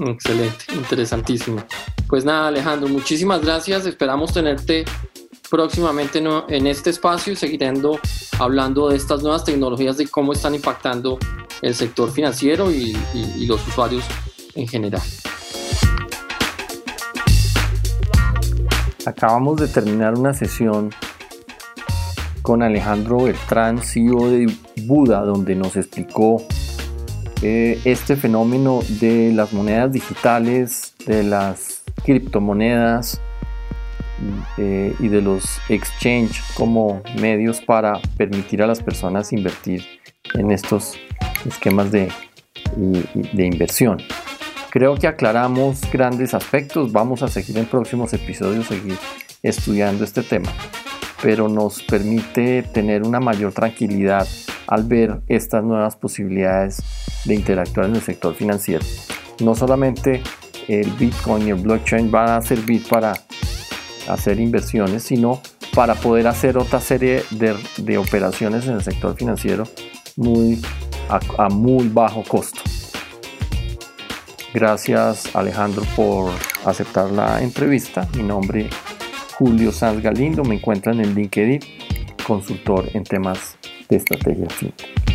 Excelente, 0.00 0.64
interesantísimo. 0.74 1.62
Pues 2.08 2.24
nada, 2.24 2.48
Alejandro, 2.48 2.88
muchísimas 2.88 3.40
gracias. 3.42 3.86
Esperamos 3.86 4.32
tenerte 4.32 4.84
próximamente 5.50 6.22
en 6.48 6.66
este 6.66 6.90
espacio 6.90 7.32
y 7.32 7.36
seguiremos 7.36 7.98
hablando 8.38 8.88
de 8.88 8.96
estas 8.96 9.22
nuevas 9.22 9.44
tecnologías, 9.44 9.96
de 9.96 10.06
cómo 10.06 10.32
están 10.32 10.54
impactando 10.54 11.18
el 11.62 11.74
sector 11.74 12.12
financiero 12.12 12.70
y, 12.70 12.96
y 13.14 13.46
los 13.46 13.66
usuarios 13.66 14.04
en 14.54 14.68
general. 14.68 15.02
Acabamos 19.06 19.58
de 19.60 19.68
terminar 19.68 20.14
una 20.14 20.34
sesión 20.34 20.90
con 22.48 22.62
Alejandro 22.62 23.24
Beltrán, 23.24 23.82
CEO 23.82 24.30
de 24.30 24.50
Buda, 24.86 25.20
donde 25.20 25.54
nos 25.54 25.76
explicó 25.76 26.42
eh, 27.42 27.78
este 27.84 28.16
fenómeno 28.16 28.80
de 29.00 29.32
las 29.34 29.52
monedas 29.52 29.92
digitales, 29.92 30.94
de 31.04 31.24
las 31.24 31.82
criptomonedas 32.06 33.20
eh, 34.56 34.94
y 34.98 35.08
de 35.08 35.20
los 35.20 35.60
exchange 35.68 36.42
como 36.54 37.02
medios 37.20 37.60
para 37.60 38.00
permitir 38.16 38.62
a 38.62 38.66
las 38.66 38.82
personas 38.82 39.34
invertir 39.34 39.84
en 40.32 40.50
estos 40.50 40.94
esquemas 41.44 41.92
de, 41.92 42.10
de 42.74 43.44
inversión. 43.44 43.98
Creo 44.70 44.94
que 44.94 45.06
aclaramos 45.06 45.82
grandes 45.92 46.32
aspectos, 46.32 46.92
vamos 46.92 47.22
a 47.22 47.28
seguir 47.28 47.58
en 47.58 47.66
próximos 47.66 48.14
episodios, 48.14 48.68
seguir 48.68 48.96
estudiando 49.42 50.02
este 50.02 50.22
tema, 50.22 50.50
pero 51.22 51.48
nos 51.48 51.82
permite 51.82 52.62
tener 52.62 53.02
una 53.02 53.20
mayor 53.20 53.52
tranquilidad 53.52 54.26
al 54.66 54.84
ver 54.84 55.20
estas 55.26 55.64
nuevas 55.64 55.96
posibilidades 55.96 56.82
de 57.24 57.34
interactuar 57.34 57.86
en 57.86 57.96
el 57.96 58.02
sector 58.02 58.34
financiero. 58.34 58.84
No 59.40 59.54
solamente 59.54 60.22
el 60.68 60.90
Bitcoin 60.92 61.48
y 61.48 61.50
el 61.50 61.56
blockchain 61.56 62.10
van 62.10 62.30
a 62.30 62.42
servir 62.42 62.86
para 62.88 63.14
hacer 64.08 64.38
inversiones, 64.38 65.02
sino 65.02 65.40
para 65.74 65.94
poder 65.94 66.26
hacer 66.26 66.58
otra 66.58 66.80
serie 66.80 67.22
de, 67.30 67.98
operaciones 67.98 68.66
en 68.66 68.74
el 68.74 68.82
sector 68.82 69.16
financiero 69.16 69.64
muy, 70.16 70.60
a, 71.08 71.48
muy 71.48 71.88
bajo 71.88 72.22
costo. 72.24 72.60
Gracias 74.52 75.34
Alejandro 75.36 75.82
por 75.94 76.32
aceptar 76.64 77.10
la 77.10 77.42
entrevista. 77.42 78.08
Mi 78.16 78.22
nombre 78.22 78.68
Julio 79.38 79.70
Sanz 79.70 80.02
Galindo, 80.02 80.42
me 80.42 80.56
encuentran 80.56 80.98
en 80.98 81.14
LinkedIn, 81.14 81.60
consultor 82.26 82.88
en 82.92 83.04
temas 83.04 83.56
de 83.88 83.96
estrategia 83.96 84.48
fintech. 84.50 85.07